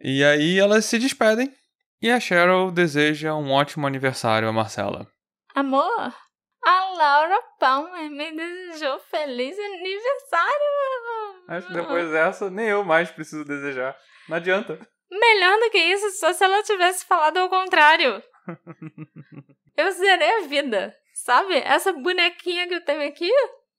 [0.00, 1.52] E aí elas se despedem.
[2.00, 5.06] E a Cheryl deseja um ótimo aniversário a Marcela.
[5.54, 6.14] Amor,
[6.64, 11.44] a Laura Palmer me desejou feliz aniversário!
[11.48, 13.96] Acho que depois dessa, nem eu mais preciso desejar.
[14.28, 14.78] Não adianta.
[15.10, 18.22] Melhor do que isso, só se ela tivesse falado ao contrário.
[19.76, 21.56] Eu zerei a vida, sabe?
[21.56, 23.28] Essa bonequinha que eu tenho aqui,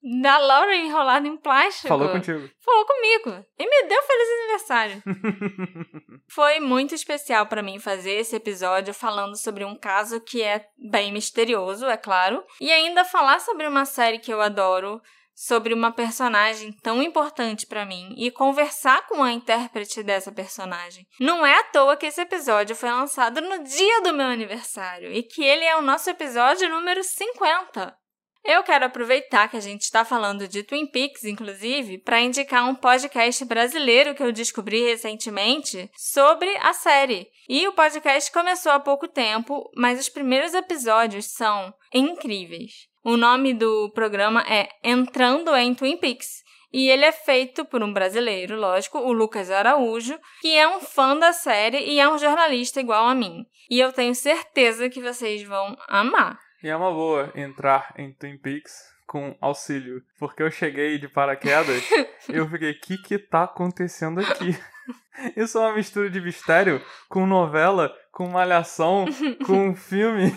[0.06, 1.88] da Laura enrolada em plástico.
[1.88, 2.48] Falou contigo.
[2.64, 3.44] Falou comigo.
[3.58, 5.04] E me deu feliz aniversário.
[6.30, 11.12] Foi muito especial pra mim fazer esse episódio falando sobre um caso que é bem
[11.12, 15.02] misterioso, é claro, e ainda falar sobre uma série que eu adoro,
[15.34, 21.08] sobre uma personagem tão importante pra mim e conversar com a intérprete dessa personagem.
[21.20, 25.24] Não é à toa que esse episódio foi lançado no dia do meu aniversário e
[25.24, 28.05] que ele é o nosso episódio número 50.
[28.46, 32.76] Eu quero aproveitar que a gente está falando de Twin Peaks, inclusive, para indicar um
[32.76, 37.28] podcast brasileiro que eu descobri recentemente sobre a série.
[37.50, 42.88] E o podcast começou há pouco tempo, mas os primeiros episódios são incríveis.
[43.04, 46.44] O nome do programa é Entrando em Twin Peaks.
[46.72, 51.18] E ele é feito por um brasileiro, lógico, o Lucas Araújo, que é um fã
[51.18, 53.44] da série e é um jornalista igual a mim.
[53.72, 56.45] E eu tenho certeza que vocês vão amar.
[56.66, 58.74] E é uma boa entrar em Twin Peaks
[59.06, 60.02] com auxílio.
[60.18, 61.88] Porque eu cheguei de paraquedas
[62.28, 64.58] e eu fiquei, o que que tá acontecendo aqui?
[65.38, 69.06] Isso é uma mistura de mistério com novela, com malhação,
[69.46, 70.36] com filme.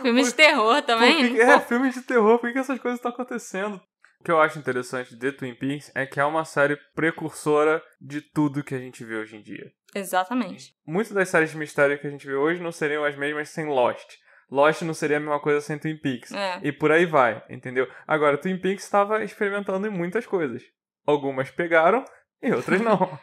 [0.00, 1.36] Filme de terror também?
[1.36, 3.82] é, filme de terror, por que que essas coisas estão acontecendo?
[4.20, 8.20] O que eu acho interessante de Twin Peaks é que é uma série precursora de
[8.20, 9.72] tudo que a gente vê hoje em dia.
[9.96, 10.76] Exatamente.
[10.86, 13.66] Muitas das séries de mistério que a gente vê hoje não seriam as mesmas sem
[13.66, 14.21] Lost.
[14.52, 16.30] Lost não seria a mesma coisa sem Twin Peaks.
[16.30, 16.60] É.
[16.62, 17.88] E por aí vai, entendeu?
[18.06, 20.62] Agora, Twin Peaks estava experimentando em muitas coisas.
[21.06, 22.04] Algumas pegaram
[22.42, 23.18] e outras não.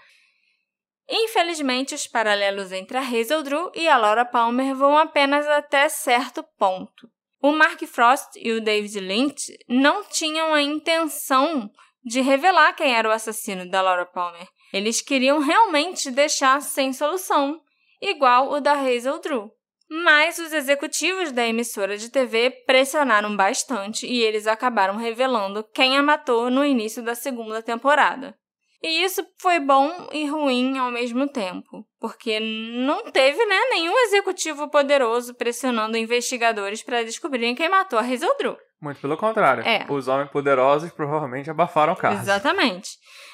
[1.08, 6.44] Infelizmente, os paralelos entre a Hazel Drew e a Laura Palmer vão apenas até certo
[6.58, 7.08] ponto.
[7.40, 11.70] O Mark Frost e o David Lynch não tinham a intenção
[12.04, 14.48] de revelar quem era o assassino da Laura Palmer.
[14.74, 17.62] Eles queriam realmente deixar sem solução,
[18.02, 19.52] igual o da Hazel Drew.
[19.90, 26.04] Mas os executivos da emissora de TV pressionaram bastante e eles acabaram revelando quem a
[26.04, 28.36] matou no início da segunda temporada.
[28.82, 34.70] E isso foi bom e ruim ao mesmo tempo, porque não teve né, nenhum executivo
[34.70, 38.58] poderoso pressionando investigadores para descobrirem quem matou a Hazel Drew.
[38.82, 39.68] Muito pelo contrário.
[39.68, 39.86] É.
[39.90, 42.22] Os homens poderosos provavelmente abafaram o caso.
[42.22, 42.92] Exatamente.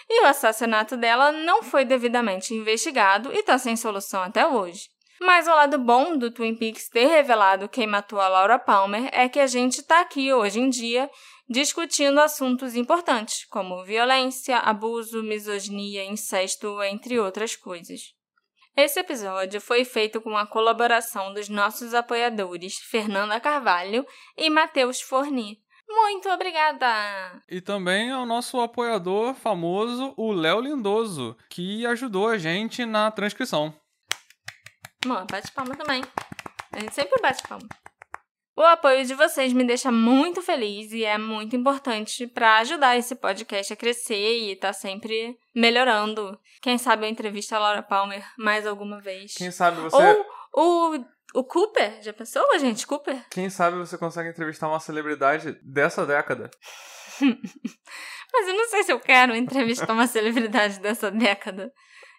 [0.09, 4.94] E o assassinato dela não foi devidamente investigado e está sem solução até hoje.
[5.19, 9.29] Mas o lado bom do Twin Peaks ter revelado quem matou a Laura Palmer é
[9.29, 11.09] que a gente está aqui hoje em dia
[11.47, 18.01] discutindo assuntos importantes, como violência, abuso, misoginia, incesto, entre outras coisas.
[18.75, 24.05] Esse episódio foi feito com a colaboração dos nossos apoiadores Fernanda Carvalho
[24.35, 25.63] e Matheus Forni.
[25.87, 27.41] Muito obrigada!
[27.47, 33.73] E também ao nosso apoiador famoso, o Léo Lindoso, que ajudou a gente na transcrição.
[35.05, 36.03] Bom, bate palma também.
[36.71, 37.67] A gente sempre bate palma.
[38.57, 43.13] O apoio de vocês me deixa muito feliz e é muito importante para ajudar esse
[43.13, 46.39] podcast a crescer e estar tá sempre melhorando.
[46.59, 49.35] Quem sabe eu entrevisto a Laura Palmer mais alguma vez.
[49.35, 49.95] Quem sabe você.
[50.53, 51.05] Ou o,
[51.35, 52.01] o Cooper.
[52.01, 52.87] Já pensou, gente?
[52.87, 53.23] Cooper?
[53.29, 56.49] Quem sabe você consegue entrevistar uma celebridade dessa década.
[57.21, 61.71] Mas eu não sei se eu quero entrevistar uma celebridade dessa década.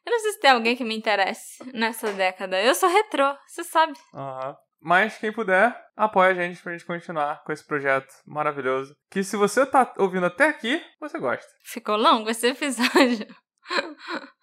[0.07, 2.63] Eu não sei se tem alguém que me interesse nessa década.
[2.63, 3.93] Eu sou retrô, você sabe.
[4.15, 4.51] Aham.
[4.51, 4.55] Uhum.
[4.81, 8.95] Mas quem puder, apoia a gente pra gente continuar com esse projeto maravilhoso.
[9.11, 11.51] Que se você tá ouvindo até aqui, você gosta.
[11.65, 13.27] Ficou longo esse episódio.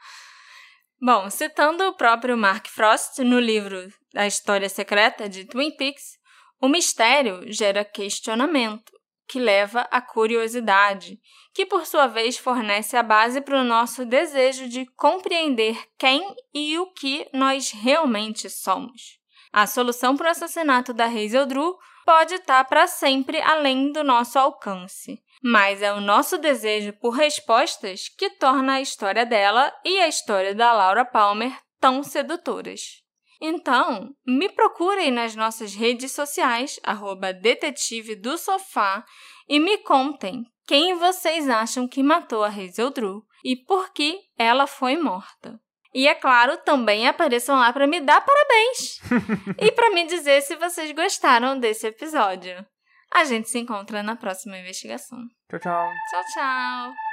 [1.01, 6.17] Bom, citando o próprio Mark Frost no livro A História Secreta de Twin Peaks,
[6.61, 8.91] o mistério gera questionamento,
[9.27, 11.19] que leva à curiosidade,
[11.53, 16.77] que por sua vez fornece a base para o nosso desejo de compreender quem e
[16.79, 19.19] o que nós realmente somos.
[19.51, 24.37] A solução para o assassinato da Hazel Drew pode estar para sempre além do nosso
[24.39, 30.07] alcance, mas é o nosso desejo por respostas que torna a história dela e a
[30.07, 33.02] história da Laura Palmer tão sedutoras.
[33.45, 39.03] Então, me procurem nas nossas redes sociais, arroba detetive do sofá,
[39.49, 44.65] e me contem quem vocês acham que matou a Hazel Drew e por que ela
[44.65, 45.59] foi morta.
[45.93, 49.01] E é claro, também apareçam lá para me dar parabéns
[49.59, 52.65] e para me dizer se vocês gostaram desse episódio.
[53.13, 55.19] A gente se encontra na próxima investigação.
[55.49, 55.89] Tchau, tchau.
[56.09, 57.12] Tchau, tchau.